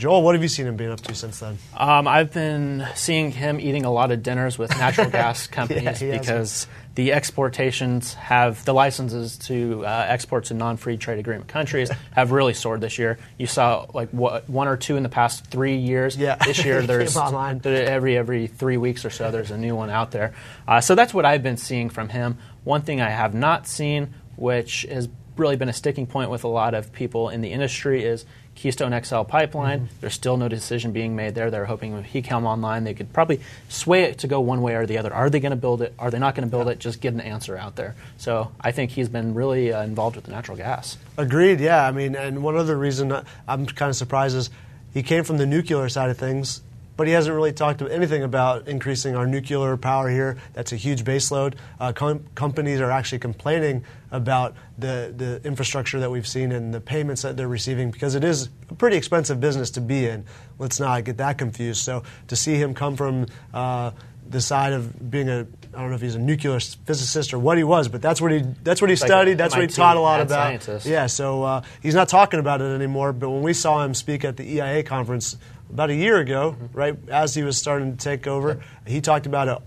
Joel, 0.00 0.22
what 0.22 0.34
have 0.34 0.40
you 0.42 0.48
seen 0.48 0.66
him 0.66 0.76
being 0.76 0.90
up 0.90 1.02
to 1.02 1.14
since 1.14 1.40
then? 1.40 1.58
Um, 1.76 2.08
I've 2.08 2.32
been 2.32 2.86
seeing 2.94 3.32
him 3.32 3.60
eating 3.60 3.84
a 3.84 3.92
lot 3.92 4.10
of 4.10 4.22
dinners 4.22 4.56
with 4.56 4.70
natural 4.78 5.10
gas 5.20 5.46
companies 5.46 6.00
has. 6.00 6.18
because 6.18 6.66
the 6.94 7.12
exportations 7.12 8.14
have 8.14 8.64
the 8.64 8.72
licenses 8.72 9.36
to 9.36 9.84
uh, 9.84 10.06
export 10.08 10.44
to 10.46 10.54
non-free 10.54 10.96
trade 10.96 11.18
agreement 11.18 11.48
countries 11.48 11.90
have 12.12 12.32
really 12.32 12.54
soared 12.54 12.80
this 12.80 12.98
year. 12.98 13.18
You 13.36 13.46
saw 13.46 13.88
like 13.92 14.08
what, 14.08 14.48
one 14.48 14.68
or 14.68 14.78
two 14.78 14.96
in 14.96 15.02
the 15.02 15.10
past 15.10 15.44
three 15.48 15.76
years. 15.76 16.16
Yeah. 16.16 16.36
This 16.36 16.64
year 16.64 16.80
there's 16.86 17.14
every 17.14 18.16
every 18.16 18.46
three 18.46 18.78
weeks 18.78 19.04
or 19.04 19.10
so 19.10 19.30
there's 19.30 19.50
a 19.50 19.58
new 19.58 19.76
one 19.76 19.90
out 19.90 20.12
there. 20.12 20.32
Uh, 20.66 20.80
so 20.80 20.94
that's 20.94 21.12
what 21.12 21.26
I've 21.26 21.42
been 21.42 21.58
seeing 21.58 21.90
from 21.90 22.08
him. 22.08 22.38
One 22.64 22.80
thing 22.80 23.02
I 23.02 23.10
have 23.10 23.34
not 23.34 23.66
seen 23.66 24.14
which 24.36 24.86
has 24.90 25.10
really 25.36 25.56
been 25.56 25.68
a 25.68 25.72
sticking 25.72 26.06
point 26.06 26.30
with 26.30 26.44
a 26.44 26.48
lot 26.48 26.74
of 26.74 26.92
people 26.92 27.28
in 27.28 27.40
the 27.40 27.52
industry, 27.52 28.04
is 28.04 28.24
Keystone 28.60 28.92
XL 29.02 29.22
pipeline. 29.22 29.80
Mm-hmm. 29.80 29.94
There's 30.02 30.12
still 30.12 30.36
no 30.36 30.46
decision 30.46 30.92
being 30.92 31.16
made 31.16 31.34
there. 31.34 31.50
They're 31.50 31.64
hoping 31.64 31.94
when 31.94 32.04
he 32.04 32.20
come 32.20 32.44
online, 32.44 32.84
they 32.84 32.92
could 32.92 33.10
probably 33.10 33.40
sway 33.70 34.02
it 34.02 34.18
to 34.18 34.26
go 34.26 34.38
one 34.40 34.60
way 34.60 34.74
or 34.74 34.84
the 34.84 34.98
other. 34.98 35.14
Are 35.14 35.30
they 35.30 35.40
going 35.40 35.50
to 35.50 35.56
build 35.56 35.80
it? 35.80 35.94
Are 35.98 36.10
they 36.10 36.18
not 36.18 36.34
going 36.34 36.46
to 36.46 36.50
build 36.50 36.68
it? 36.68 36.78
Just 36.78 37.00
get 37.00 37.14
an 37.14 37.22
answer 37.22 37.56
out 37.56 37.76
there. 37.76 37.94
So 38.18 38.52
I 38.60 38.70
think 38.72 38.90
he's 38.90 39.08
been 39.08 39.32
really 39.32 39.72
uh, 39.72 39.82
involved 39.82 40.14
with 40.14 40.26
the 40.26 40.30
natural 40.30 40.58
gas. 40.58 40.98
Agreed. 41.16 41.58
Yeah. 41.58 41.86
I 41.86 41.90
mean, 41.90 42.14
and 42.14 42.42
one 42.42 42.54
other 42.54 42.76
reason 42.76 43.10
I'm 43.48 43.64
kind 43.64 43.88
of 43.88 43.96
surprised 43.96 44.36
is 44.36 44.50
he 44.92 45.02
came 45.02 45.24
from 45.24 45.38
the 45.38 45.46
nuclear 45.46 45.88
side 45.88 46.10
of 46.10 46.18
things, 46.18 46.60
but 47.00 47.06
he 47.06 47.14
hasn't 47.14 47.34
really 47.34 47.50
talked 47.54 47.80
anything 47.80 48.22
about 48.22 48.68
increasing 48.68 49.16
our 49.16 49.26
nuclear 49.26 49.74
power 49.78 50.10
here. 50.10 50.36
That's 50.52 50.72
a 50.72 50.76
huge 50.76 51.02
baseload. 51.02 51.54
Uh, 51.80 51.94
com- 51.94 52.26
companies 52.34 52.78
are 52.78 52.90
actually 52.90 53.20
complaining 53.20 53.84
about 54.10 54.54
the, 54.76 55.10
the 55.16 55.40
infrastructure 55.42 55.98
that 56.00 56.10
we've 56.10 56.26
seen 56.28 56.52
and 56.52 56.74
the 56.74 56.80
payments 56.82 57.22
that 57.22 57.38
they're 57.38 57.48
receiving 57.48 57.90
because 57.90 58.14
it 58.14 58.22
is 58.22 58.50
a 58.68 58.74
pretty 58.74 58.98
expensive 58.98 59.40
business 59.40 59.70
to 59.70 59.80
be 59.80 60.06
in. 60.06 60.26
Let's 60.58 60.78
not 60.78 61.04
get 61.04 61.16
that 61.16 61.38
confused. 61.38 61.82
So 61.82 62.02
to 62.28 62.36
see 62.36 62.56
him 62.56 62.74
come 62.74 62.96
from 62.96 63.24
uh, 63.54 63.92
the 64.28 64.42
side 64.42 64.74
of 64.74 65.10
being 65.10 65.30
a 65.30 65.46
I 65.72 65.80
don't 65.80 65.88
know 65.90 65.94
if 65.96 66.02
he's 66.02 66.16
a 66.16 66.18
nuclear 66.18 66.58
physicist 66.60 67.32
or 67.32 67.38
what 67.38 67.56
he 67.56 67.64
was, 67.64 67.88
but 67.88 68.02
that's 68.02 68.20
what 68.20 68.30
he 68.32 68.40
that's 68.62 68.82
what 68.82 68.90
he 68.90 68.96
Like 68.96 69.06
studied. 69.06 69.38
That's 69.38 69.54
what 69.54 69.62
he 69.62 69.68
taught 69.68 69.96
a 69.96 70.00
lot 70.00 70.20
about. 70.20 70.34
scientist. 70.48 70.84
Yeah, 70.84 71.06
so 71.06 71.44
uh, 71.44 71.62
he's 71.80 71.94
not 71.94 72.08
talking 72.10 72.40
about 72.40 72.60
it 72.60 72.74
anymore. 72.74 73.12
But 73.14 73.30
when 73.30 73.42
we 73.42 73.52
saw 73.54 73.82
him 73.84 73.94
speak 73.94 74.24
at 74.24 74.36
the 74.36 74.42
EIA 74.58 74.82
conference 74.82 75.36
about 75.72 75.90
a 75.90 75.94
year 75.94 76.18
ago, 76.18 76.56
Mm-hmm. 76.58 76.76
right 76.78 76.96
as 77.08 77.34
he 77.34 77.42
was 77.42 77.56
starting 77.58 77.96
to 77.96 77.98
take 78.02 78.26
over, 78.26 78.60
he 78.86 79.00
talked 79.00 79.26
about 79.26 79.48
an 79.48 79.58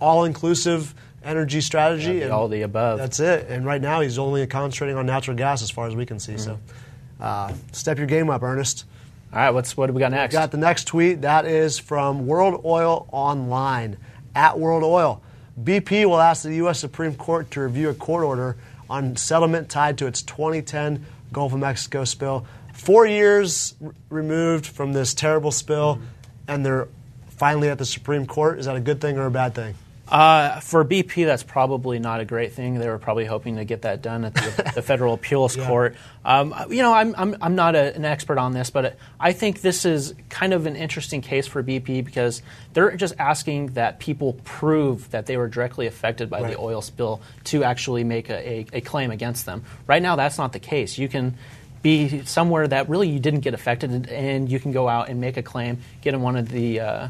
all-inclusive 0.00 0.94
energy 1.24 1.60
strategy. 1.60 2.14
Yeah, 2.18 2.24
and 2.24 2.32
all 2.32 2.48
the 2.48 2.62
above. 2.62 2.98
That's 2.98 3.20
it. 3.20 3.46
And 3.48 3.66
right 3.66 3.80
now 3.80 4.00
he's 4.00 4.18
only 4.18 4.46
concentrating 4.46 4.96
on 4.96 5.06
natural 5.06 5.36
gas 5.36 5.62
as 5.62 5.70
far 5.70 5.86
as 5.86 5.94
we 5.94 6.06
can 6.06 6.18
see. 6.18 6.38
So 6.38 6.52
Mm-hmm. 6.52 7.22
uh, 7.22 7.52
step 7.72 7.98
your 7.98 8.06
game 8.06 8.30
up, 8.30 8.42
Ernest. 8.42 8.84
All 9.32 9.38
right, 9.40 9.50
what's 9.50 9.76
what 9.76 9.88
do 9.88 9.92
we 9.92 10.00
got 10.00 10.10
next? 10.12 10.32
We 10.32 10.38
Got 10.38 10.52
the 10.52 10.56
next 10.56 10.84
tweet. 10.84 11.20
That 11.22 11.44
is 11.44 11.78
from 11.78 12.26
World 12.26 12.62
Oil 12.64 13.06
Online 13.12 13.98
at 14.34 14.58
World 14.58 14.82
Oil. 14.84 15.20
BP 15.62 16.06
will 16.06 16.20
ask 16.20 16.44
the 16.44 16.54
U.S. 16.56 16.78
Supreme 16.78 17.14
Court 17.14 17.50
to 17.50 17.60
review 17.60 17.90
a 17.90 17.94
court 17.94 18.24
order 18.24 18.56
on 18.88 19.16
settlement 19.16 19.68
tied 19.68 19.98
to 19.98 20.06
its 20.06 20.22
2010 20.22 21.04
Gulf 21.32 21.52
of 21.52 21.58
Mexico 21.58 22.04
spill. 22.04 22.46
Four 22.78 23.06
years 23.06 23.74
r- 23.84 23.92
removed 24.08 24.66
from 24.66 24.92
this 24.92 25.12
terrible 25.14 25.50
spill, 25.50 26.00
and 26.46 26.64
they're 26.64 26.88
finally 27.28 27.68
at 27.68 27.78
the 27.78 27.84
Supreme 27.86 28.26
Court. 28.26 28.58
Is 28.58 28.66
that 28.66 28.76
a 28.76 28.80
good 28.80 29.00
thing 29.00 29.18
or 29.18 29.26
a 29.26 29.30
bad 29.30 29.54
thing? 29.54 29.74
Uh, 30.10 30.58
for 30.60 30.86
BP, 30.86 31.26
that's 31.26 31.42
probably 31.42 31.98
not 31.98 32.20
a 32.20 32.24
great 32.24 32.52
thing. 32.54 32.78
They 32.78 32.88
were 32.88 32.98
probably 32.98 33.26
hoping 33.26 33.56
to 33.56 33.66
get 33.66 33.82
that 33.82 34.00
done 34.00 34.24
at 34.24 34.32
the, 34.32 34.72
the 34.76 34.80
federal 34.80 35.12
appeals 35.12 35.54
Yeah. 35.54 35.66
court. 35.66 35.96
Um, 36.24 36.54
you 36.70 36.80
know, 36.80 36.94
I'm, 36.94 37.14
I'm, 37.18 37.36
I'm 37.42 37.54
not 37.54 37.74
a, 37.74 37.94
an 37.94 38.06
expert 38.06 38.38
on 38.38 38.54
this, 38.54 38.70
but 38.70 38.96
I 39.20 39.32
think 39.32 39.60
this 39.60 39.84
is 39.84 40.14
kind 40.30 40.54
of 40.54 40.64
an 40.64 40.76
interesting 40.76 41.20
case 41.20 41.46
for 41.46 41.62
BP 41.62 42.02
because 42.06 42.40
they're 42.72 42.96
just 42.96 43.16
asking 43.18 43.74
that 43.74 43.98
people 43.98 44.32
prove 44.44 45.10
that 45.10 45.26
they 45.26 45.36
were 45.36 45.48
directly 45.48 45.86
affected 45.86 46.30
by 46.30 46.40
Right. 46.40 46.52
the 46.54 46.58
oil 46.58 46.80
spill 46.80 47.20
to 47.44 47.62
actually 47.64 48.02
make 48.04 48.30
a, 48.30 48.48
a, 48.48 48.66
a 48.74 48.80
claim 48.80 49.10
against 49.10 49.44
them. 49.44 49.62
Right 49.86 50.00
now, 50.00 50.16
that's 50.16 50.38
not 50.38 50.54
the 50.54 50.58
case. 50.60 50.96
You 50.96 51.08
can 51.08 51.36
be 51.82 52.24
somewhere 52.24 52.66
that 52.68 52.88
really 52.88 53.08
you 53.08 53.20
didn't 53.20 53.40
get 53.40 53.54
affected, 53.54 54.08
and- 54.08 54.50
you 54.50 54.58
can 54.60 54.72
go 54.72 54.88
out 54.88 55.08
and 55.08 55.20
make 55.20 55.36
a 55.36 55.42
claim, 55.42 55.78
get 56.00 56.14
in 56.14 56.22
one 56.22 56.36
of 56.36 56.48
the, 56.48 56.80
uh, 56.80 57.08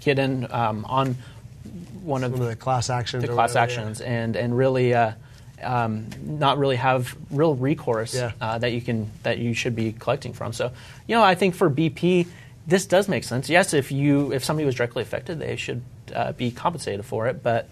get 0.00 0.18
in 0.18 0.50
um, 0.52 0.84
on 0.86 1.16
one 2.02 2.24
of 2.24 2.32
One 2.32 2.42
of 2.42 2.48
the 2.48 2.56
class 2.56 2.90
actions. 2.90 3.22
the 3.22 3.28
class 3.28 3.50
whatever, 3.54 3.58
yeah. 3.58 3.62
actions 3.86 4.00
and 4.00 4.34
and 4.36 4.56
really 4.56 4.94
uh, 4.94 5.12
um, 5.62 6.06
not 6.22 6.56
really 6.58 6.76
have 6.76 7.14
real 7.30 7.54
recourse 7.54 8.14
Yeah. 8.14 8.32
uh, 8.40 8.58
that 8.58 8.72
you 8.72 8.80
can 8.80 9.10
that 9.24 9.38
you 9.38 9.52
should 9.54 9.76
be 9.76 9.92
collecting 9.92 10.32
from. 10.32 10.52
So 10.52 10.72
you 11.06 11.14
know 11.16 11.22
I 11.22 11.34
think 11.34 11.54
for 11.54 11.68
BP 11.68 12.26
this 12.66 12.86
does 12.86 13.08
make 13.08 13.24
sense. 13.24 13.48
Yes, 13.50 13.74
if 13.74 13.92
you 13.92 14.32
if 14.32 14.44
somebody 14.44 14.64
was 14.66 14.74
directly 14.76 15.02
affected, 15.02 15.38
they 15.38 15.56
should 15.56 15.82
uh, 16.14 16.32
be 16.32 16.50
compensated 16.50 17.04
for 17.04 17.26
it. 17.26 17.42
But 17.42 17.68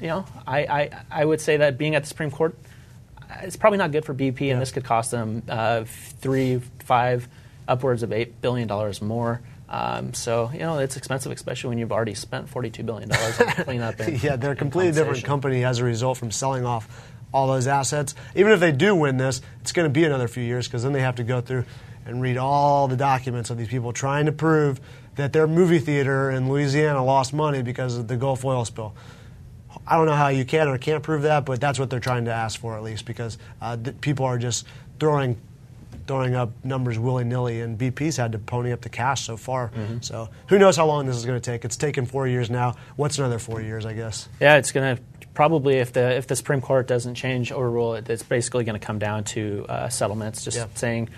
you 0.00 0.08
know 0.08 0.26
I, 0.46 0.58
I 0.60 0.90
I 1.10 1.24
would 1.24 1.40
say 1.40 1.56
that 1.58 1.78
being 1.78 1.94
at 1.94 2.02
the 2.02 2.08
Supreme 2.08 2.30
Court. 2.30 2.56
It's 3.42 3.56
probably 3.56 3.78
not 3.78 3.92
good 3.92 4.04
for 4.04 4.14
BP, 4.14 4.52
and 4.52 4.60
this 4.60 4.72
could 4.72 4.84
cost 4.84 5.10
them 5.10 5.42
uh, 5.48 5.84
three, 5.86 6.60
five, 6.80 7.28
upwards 7.68 8.02
of 8.02 8.12
eight 8.12 8.40
billion 8.40 8.68
dollars 8.68 9.00
more. 9.00 9.40
Um, 9.68 10.14
so 10.14 10.50
you 10.52 10.60
know 10.60 10.78
it's 10.78 10.96
expensive, 10.96 11.30
especially 11.30 11.68
when 11.68 11.78
you've 11.78 11.92
already 11.92 12.14
spent 12.14 12.48
forty-two 12.48 12.82
billion 12.82 13.08
dollars 13.08 13.40
on 13.40 13.46
cleanup. 13.48 14.00
And, 14.00 14.22
yeah, 14.22 14.36
they're 14.36 14.52
a 14.52 14.56
completely 14.56 14.92
different 14.92 15.24
company 15.24 15.64
as 15.64 15.78
a 15.78 15.84
result 15.84 16.18
from 16.18 16.30
selling 16.30 16.64
off 16.64 16.88
all 17.32 17.46
those 17.46 17.66
assets. 17.66 18.14
Even 18.34 18.52
if 18.52 18.60
they 18.60 18.72
do 18.72 18.94
win 18.94 19.16
this, 19.16 19.40
it's 19.60 19.72
going 19.72 19.86
to 19.86 19.92
be 19.92 20.04
another 20.04 20.26
few 20.26 20.42
years 20.42 20.66
because 20.66 20.82
then 20.82 20.92
they 20.92 21.00
have 21.00 21.16
to 21.16 21.24
go 21.24 21.40
through 21.40 21.64
and 22.04 22.20
read 22.20 22.36
all 22.36 22.88
the 22.88 22.96
documents 22.96 23.50
of 23.50 23.58
these 23.58 23.68
people 23.68 23.92
trying 23.92 24.26
to 24.26 24.32
prove 24.32 24.80
that 25.16 25.32
their 25.32 25.46
movie 25.46 25.78
theater 25.78 26.30
in 26.30 26.48
Louisiana 26.48 27.04
lost 27.04 27.32
money 27.32 27.62
because 27.62 27.96
of 27.96 28.08
the 28.08 28.16
Gulf 28.16 28.44
oil 28.44 28.64
spill. 28.64 28.94
I 29.86 29.96
don't 29.96 30.06
know 30.06 30.14
how 30.14 30.28
you 30.28 30.44
can 30.44 30.68
or 30.68 30.78
can't 30.78 31.02
prove 31.02 31.22
that, 31.22 31.44
but 31.44 31.60
that's 31.60 31.78
what 31.78 31.90
they're 31.90 32.00
trying 32.00 32.24
to 32.26 32.32
ask 32.32 32.58
for 32.60 32.76
at 32.76 32.82
least 32.82 33.04
because 33.06 33.38
uh, 33.60 33.76
th- 33.76 34.00
people 34.00 34.26
are 34.26 34.38
just 34.38 34.66
throwing 34.98 35.36
throwing 36.06 36.34
up 36.34 36.50
numbers 36.64 36.98
willy 36.98 37.22
nilly, 37.24 37.60
and 37.60 37.78
BP's 37.78 38.16
had 38.16 38.32
to 38.32 38.38
pony 38.38 38.72
up 38.72 38.80
the 38.80 38.88
cash 38.88 39.26
so 39.26 39.36
far. 39.36 39.68
Mm-hmm. 39.68 39.98
So 40.00 40.28
who 40.48 40.58
knows 40.58 40.76
how 40.76 40.86
long 40.86 41.06
this 41.06 41.16
is 41.16 41.24
going 41.24 41.40
to 41.40 41.44
take? 41.50 41.64
It's 41.64 41.76
taken 41.76 42.04
four 42.06 42.26
years 42.26 42.50
now. 42.50 42.74
What's 42.96 43.18
another 43.18 43.38
four 43.38 43.60
years? 43.60 43.86
I 43.86 43.92
guess. 43.92 44.28
Yeah, 44.40 44.56
it's 44.56 44.72
going 44.72 44.96
to 44.96 45.02
probably 45.34 45.76
if 45.76 45.92
the 45.92 46.16
if 46.16 46.26
the 46.26 46.34
Supreme 46.36 46.60
Court 46.60 46.88
doesn't 46.88 47.14
change 47.14 47.52
overrule 47.52 47.94
it, 47.94 48.08
it's 48.10 48.22
basically 48.24 48.64
going 48.64 48.78
to 48.78 48.84
come 48.84 48.98
down 48.98 49.24
to 49.24 49.66
uh, 49.68 49.88
settlements, 49.88 50.42
just 50.44 50.56
Yeah. 50.56 50.66
saying 50.74 51.10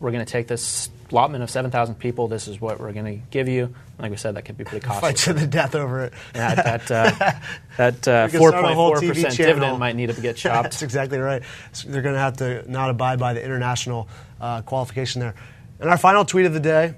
we're 0.00 0.12
going 0.12 0.24
to 0.24 0.30
take 0.32 0.46
this 0.46 0.88
allotment 1.10 1.42
of 1.42 1.50
seven 1.50 1.70
thousand 1.70 1.96
people. 1.96 2.28
This 2.28 2.48
is 2.48 2.60
what 2.60 2.78
we're 2.80 2.92
going 2.92 3.20
to 3.20 3.26
give 3.30 3.48
you. 3.48 3.74
Like 3.98 4.10
we 4.10 4.16
said, 4.16 4.36
that 4.36 4.42
could 4.44 4.56
be 4.56 4.64
pretty 4.64 4.84
costly. 4.86 5.00
Fight 5.08 5.16
to 5.16 5.32
the 5.32 5.46
death 5.46 5.74
over 5.74 6.04
it. 6.04 6.12
Yeah, 6.34 6.54
that 6.54 6.90
uh, 6.90 7.10
that 7.76 8.08
uh, 8.08 8.24
We 8.26 8.32
could 8.32 8.38
four 8.38 8.48
start 8.50 8.64
a 8.64 8.66
point 8.66 8.76
whole 8.76 8.88
four 8.90 9.00
TV 9.00 9.08
percent 9.08 9.34
channel. 9.34 9.54
dividend 9.54 9.78
might 9.78 9.96
need 9.96 10.14
to 10.14 10.20
get 10.20 10.36
chopped. 10.36 10.64
That's 10.64 10.82
exactly 10.82 11.18
right. 11.18 11.42
So 11.72 11.88
they're 11.88 12.02
going 12.02 12.14
to 12.14 12.20
have 12.20 12.36
to 12.38 12.70
not 12.70 12.90
abide 12.90 13.18
by 13.18 13.32
the 13.34 13.44
international 13.44 14.08
uh, 14.40 14.62
qualification 14.62 15.20
there. 15.20 15.34
And 15.80 15.88
our 15.90 15.98
final 15.98 16.24
tweet 16.24 16.46
of 16.46 16.52
the 16.52 16.60
day 16.60 16.94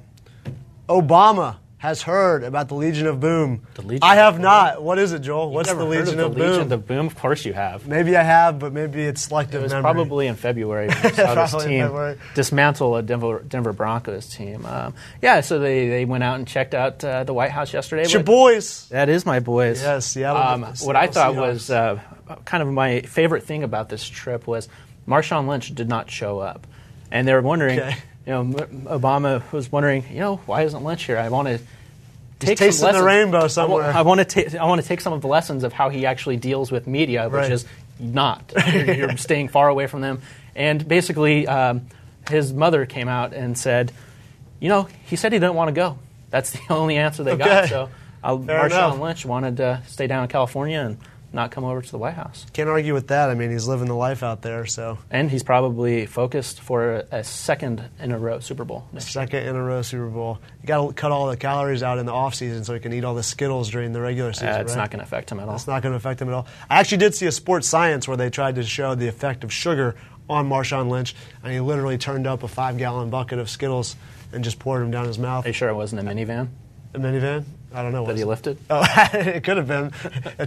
Obama 0.89 1.57
has 1.81 2.03
heard 2.03 2.45
about 2.45 2.69
the 2.69 2.75
Legion 2.75 3.07
of 3.07 3.21
Boom. 3.21 3.63
The 3.73 3.81
Legion 3.81 4.01
I 4.03 4.17
have 4.17 4.39
not. 4.39 4.83
What 4.83 4.99
is 4.99 5.13
it, 5.15 5.21
Joel? 5.21 5.51
What's 5.51 5.73
the 5.73 5.83
Legion 5.83 6.21
of 6.21 6.27
of, 6.27 6.35
the 6.35 6.39
Boom? 6.39 6.51
Legion 6.53 6.73
of 6.75 6.87
Boom? 6.87 7.07
Of 7.07 7.17
course 7.17 7.47
you 7.47 7.55
have. 7.55 7.89
maybe 7.89 8.19
I 8.19 8.23
have, 8.23 8.59
but 8.59 8.75
maybe 8.75 9.03
it's 9.03 9.25
It 9.25 9.29
selective 9.29 9.63
was 9.63 9.73
memory. 9.73 9.83
probably 9.83 10.27
in 10.27 10.37
February 10.37 10.89
when 10.89 11.15
saw 11.15 11.35
this 11.35 11.65
team 11.65 11.81
February. 11.85 12.19
dismantle 12.35 12.97
a 12.97 13.03
Denver, 13.03 13.43
Denver 13.49 13.73
Broncos 13.73 14.29
team. 14.29 14.67
Um, 14.67 14.93
yeah, 15.23 15.41
so 15.41 15.59
they, 15.59 15.89
they 15.89 16.05
went 16.05 16.23
out 16.23 16.37
and 16.39 16.47
checked 16.47 16.75
out 16.75 17.03
uh, 17.03 17.25
the 17.25 17.33
White 17.33 17.51
House 17.51 17.73
yesterday. 17.73 18.03
It's 18.03 18.13
your 18.13 18.25
boys. 18.25 18.87
That 18.91 19.09
is 19.09 19.25
my 19.25 19.41
boys. 19.41 19.81
Yes, 19.83 20.05
Seattle- 20.05 20.43
Um, 20.67 20.75
what 20.83 20.97
I 20.97 21.07
thought 21.07 21.35
was 21.35 21.71
uh, 21.71 21.99
kind 22.45 22.63
of 22.63 22.69
my 22.69 23.01
favorite 23.01 23.45
thing 23.45 23.63
about 23.63 23.89
this 23.89 24.07
trip 24.07 24.47
was 24.47 24.69
Marshawn 25.09 25.49
Lynch 25.49 25.75
did 25.75 25.89
not 25.89 26.11
show 26.11 26.41
up, 26.41 26.67
and 27.11 27.27
they 27.27 27.33
were 27.33 27.41
wondering. 27.41 27.81
Okay. 27.81 27.97
You 28.31 28.37
know, 28.37 28.45
Obama 28.87 29.43
was 29.51 29.73
wondering, 29.73 30.05
you 30.09 30.21
know, 30.21 30.37
why 30.47 30.63
isn't 30.63 30.85
Lynch 30.85 31.03
here? 31.03 31.19
I 31.19 31.31
want 31.31 31.49
to 31.49 31.59
take 32.39 32.59
some 32.59 32.67
the 32.71 32.85
lessons. 32.85 33.05
rainbow 33.05 33.45
I 33.45 33.47
somewhere. 33.49 33.83
I 33.93 34.03
want 34.03 34.21
to 34.21 34.25
ta- 34.51 34.57
I 34.63 34.67
want 34.69 34.81
to 34.81 34.87
take 34.87 35.01
some 35.01 35.13
of 35.13 35.21
the 35.21 35.27
lessons 35.27 35.65
of 35.65 35.73
how 35.73 35.89
he 35.89 36.07
actually 36.07 36.37
deals 36.37 36.71
with 36.71 36.87
media, 36.87 37.25
which 37.25 37.33
Right. 37.33 37.51
is 37.51 37.67
not. 37.99 38.53
You're, 38.73 38.93
you're 38.95 39.17
staying 39.17 39.49
far 39.49 39.69
away 39.69 39.89
from 39.89 40.01
them, 40.01 40.23
and 40.55 40.87
basically, 40.87 41.49
um, 41.49 41.89
his 42.29 42.53
mother 42.53 42.87
came 42.87 43.09
out 43.09 43.33
and 43.33 43.59
said, 43.59 43.91
you 44.61 44.69
know, 44.69 44.87
he 45.07 45.17
said 45.17 45.33
he 45.33 45.41
didn't 45.41 45.55
want 45.57 45.67
to 45.67 45.73
go. 45.73 45.99
That's 46.31 46.53
the 46.53 46.61
only 46.71 46.99
answer 46.99 47.25
they 47.25 47.33
Okay. 47.33 47.45
got. 47.45 47.69
So 47.69 47.89
uh, 48.23 48.39
Fair 48.39 48.61
Marshawn 48.61 48.67
enough. 48.93 49.01
Lynch 49.01 49.27
wanted 49.27 49.57
to 49.57 49.83
stay 49.89 50.07
down 50.07 50.23
in 50.23 50.29
California 50.29 50.79
and 50.79 50.99
not 51.33 51.51
come 51.51 51.65
over 51.65 51.81
to 51.81 51.91
the 51.91 51.99
White 51.99 52.15
House. 52.15 52.47
Can't 52.53 52.69
argue 52.69 52.93
with 52.93 53.09
that. 53.09 53.31
I 53.31 53.35
mean, 53.35 53.51
he's 53.51 53.69
living 53.69 53.87
the 53.87 53.95
life 53.95 54.23
out 54.23 54.43
there, 54.43 54.67
so. 54.67 54.99
And 55.11 55.31
he's 55.31 55.43
probably 55.43 56.07
focused 56.07 56.61
for 56.61 57.05
a, 57.11 57.23
second 57.23 57.83
in 58.01 58.13
a 58.13 58.19
row 58.19 58.41
Super 58.41 58.65
Bowl. 58.65 58.87
Second 58.99 59.47
in 59.47 59.55
a 59.55 59.63
row 59.63 59.83
Super 59.83 60.09
Bowl. 60.09 60.39
You 60.63 60.67
got 60.67 60.87
to 60.87 60.93
cut 60.93 61.13
all 61.13 61.29
the 61.29 61.37
calories 61.37 61.83
out 61.83 61.99
in 61.99 62.07
the 62.07 62.13
off 62.13 62.35
season 62.35 62.65
so 62.65 62.75
he 62.75 62.81
can 62.81 62.93
eat 62.93 63.05
all 63.05 63.15
the 63.15 63.23
Skittles 63.23 63.71
during 63.71 63.93
the 63.93 64.01
regular 64.01 64.33
season. 64.33 64.49
Uh, 64.49 64.59
it's 64.59 64.73
right? 64.73 64.83
not 64.83 64.91
going 64.91 64.99
to 64.99 65.05
affect 65.05 65.31
him 65.31 65.39
at 65.39 65.49
all. 65.49 65.55
It's 65.55 65.67
not 65.67 65.83
going 65.83 65.93
to 65.93 65.97
affect 65.97 66.21
him 66.21 66.29
at 66.29 66.35
all. 66.35 66.47
I 66.69 66.81
actually 66.81 66.99
did 66.99 67.15
see 67.15 67.27
a 67.27 67.33
sports 67.33 67.69
science 67.69 68.09
where 68.09 68.17
they 68.17 68.31
tried 68.31 68.57
to 68.57 68.63
show 68.63 68.95
the 68.95 69.09
effect 69.09 69.45
of 69.45 69.53
sugar 69.53 69.95
on 70.29 70.49
Marshawn 70.49 70.89
Lynch, 70.89 71.15
and 71.43 71.53
he 71.53 71.61
literally 71.61 71.99
turned 71.99 72.27
up 72.27 72.43
a 72.43 72.49
five 72.49 72.79
gallon 72.79 73.11
bucket 73.11 73.39
of 73.39 73.51
Skittles 73.51 73.97
and 74.33 74.45
just 74.45 74.59
poured 74.59 74.83
them 74.83 74.91
down 74.91 75.07
his 75.07 75.19
mouth. 75.19 75.45
Are 75.45 75.49
you 75.49 75.53
sure 75.53 75.69
it 75.69 75.75
wasn't 75.75 76.01
a 76.01 76.05
minivan 76.05 76.49
A 76.95 76.99
minivan? 76.99 77.45
I 77.75 77.83
don't 77.83 77.93
know. 77.93 78.03
that 78.05 78.09
what 78.13 78.17
he 78.19 78.25
lifted? 78.25 78.59
Oh, 78.69 78.83
it 79.15 79.45
could 79.45 79.57
have 79.57 79.69
been. 79.69 79.93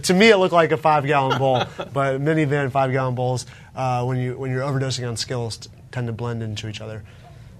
to 0.01 0.13
me, 0.13 0.29
it 0.29 0.37
looked 0.37 0.53
like 0.53 0.71
a 0.71 0.77
five 0.77 1.05
gallon 1.05 1.37
bowl, 1.39 1.59
but 1.93 2.19
minivan 2.21 2.71
five 2.71 2.91
gallon 2.91 3.15
bowls, 3.15 3.45
uh, 3.75 4.03
when 4.03 4.17
you 4.17 4.37
when 4.37 4.51
you're 4.51 4.61
overdosing 4.63 5.07
on 5.07 5.15
Skittles, 5.17 5.57
t- 5.57 5.69
tend 5.91 6.07
to 6.07 6.13
blend 6.13 6.43
into 6.43 6.67
each 6.67 6.81
other. 6.81 7.03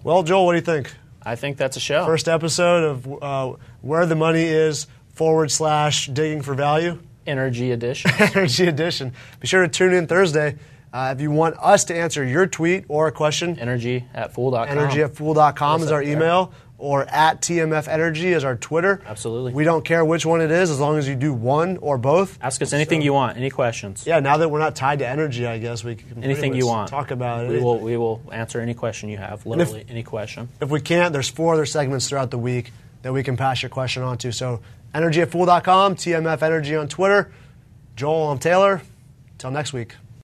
Well, 0.04 0.24
Joel, 0.24 0.46
what 0.46 0.52
do 0.54 0.58
you 0.58 0.62
think? 0.64 0.94
I 1.26 1.36
think 1.36 1.56
that's 1.58 1.78
a 1.78 1.80
show. 1.80 2.06
First 2.06 2.28
episode 2.28 2.84
of 2.84 3.24
uh, 3.24 3.58
where 3.82 4.06
the 4.06 4.16
money 4.16 4.44
is 4.44 4.88
forward 5.14 5.50
slash 5.52 6.08
digging 6.08 6.42
for 6.42 6.54
value. 6.56 7.00
Energy 7.26 7.72
edition. 7.72 8.12
Energy 8.20 8.68
Edition. 8.68 9.14
Be 9.40 9.48
sure 9.48 9.62
to 9.62 9.70
tune 9.70 9.94
in 9.94 10.08
Thursday 10.08 10.58
Uh, 10.92 11.14
if 11.16 11.22
you 11.22 11.32
want 11.32 11.56
us 11.60 11.86
to 11.86 11.96
answer 11.96 12.24
your 12.26 12.46
tweet 12.46 12.84
or 12.90 13.08
a 13.08 13.12
question, 13.14 13.58
Energy 13.58 14.04
at 14.14 14.34
fool.com. 14.34 14.68
energy 14.68 15.02
at 15.02 15.16
fool.com 15.16 15.80
Yes, 15.80 15.86
is 15.88 15.92
our 15.92 16.04
there. 16.04 16.14
email, 16.14 16.52
or 16.84 17.04
at 17.06 17.42
TMF 17.42 17.88
Energy 17.88 18.34
is 18.34 18.44
our 18.44 18.58
Twitter. 18.58 19.02
Absolutely. 19.06 19.54
We 19.54 19.64
don't 19.64 19.86
care 19.86 20.04
which 20.04 20.26
one 20.26 20.42
it 20.42 20.52
is 20.52 20.70
as 20.70 20.82
long 20.82 20.98
as 20.98 21.08
you 21.08 21.16
do 21.16 21.34
one 21.34 21.78
or 21.78 21.98
both. 21.98 22.38
Ask 22.42 22.62
us 22.62 22.74
anything 22.74 23.02
you 23.02 23.14
want. 23.14 23.38
Any 23.38 23.50
questions? 23.50 24.06
Yeah, 24.06 24.20
now 24.20 24.36
that 24.36 24.50
we're 24.50 24.60
not 24.60 24.76
tied 24.76 25.00
to 25.00 25.08
energy, 25.08 25.48
I 25.48 25.60
guess 25.60 25.82
we 25.84 25.96
can 25.96 26.22
Anything 26.22 26.54
you 26.54 26.68
want. 26.68 26.90
talk 26.90 27.12
about 27.12 27.48
We 27.48 27.56
it. 27.56 27.64
will. 27.64 27.80
We 27.80 27.96
will 27.96 28.22
answer 28.34 28.60
any 28.60 28.74
question 28.74 29.08
you 29.08 29.16
have. 29.18 29.46
Literally 29.46 29.86
any 29.88 30.04
question. 30.04 30.50
If 30.60 30.70
we 30.70 30.82
can't, 30.82 31.14
there's 31.14 31.30
four 31.30 31.54
other 31.54 31.66
segments 31.66 32.10
throughout 32.10 32.32
the 32.32 32.38
week 32.38 32.74
that 33.04 33.14
we 33.14 33.24
can 33.24 33.38
pass 33.38 33.64
your 33.64 33.70
question 33.70 34.04
on 34.04 34.18
to. 34.18 34.34
So, 34.34 34.60
energy 34.94 35.22
at 35.22 35.32
fool.com, 35.32 35.96
TMF 35.96 36.42
Energy 36.42 36.76
on 36.76 36.90
Twitter. 36.90 37.32
Joel, 37.96 38.30
I'm 38.32 38.40
Taylor. 38.40 38.82
Till 39.38 39.52
next 39.52 39.72
week. 39.72 39.96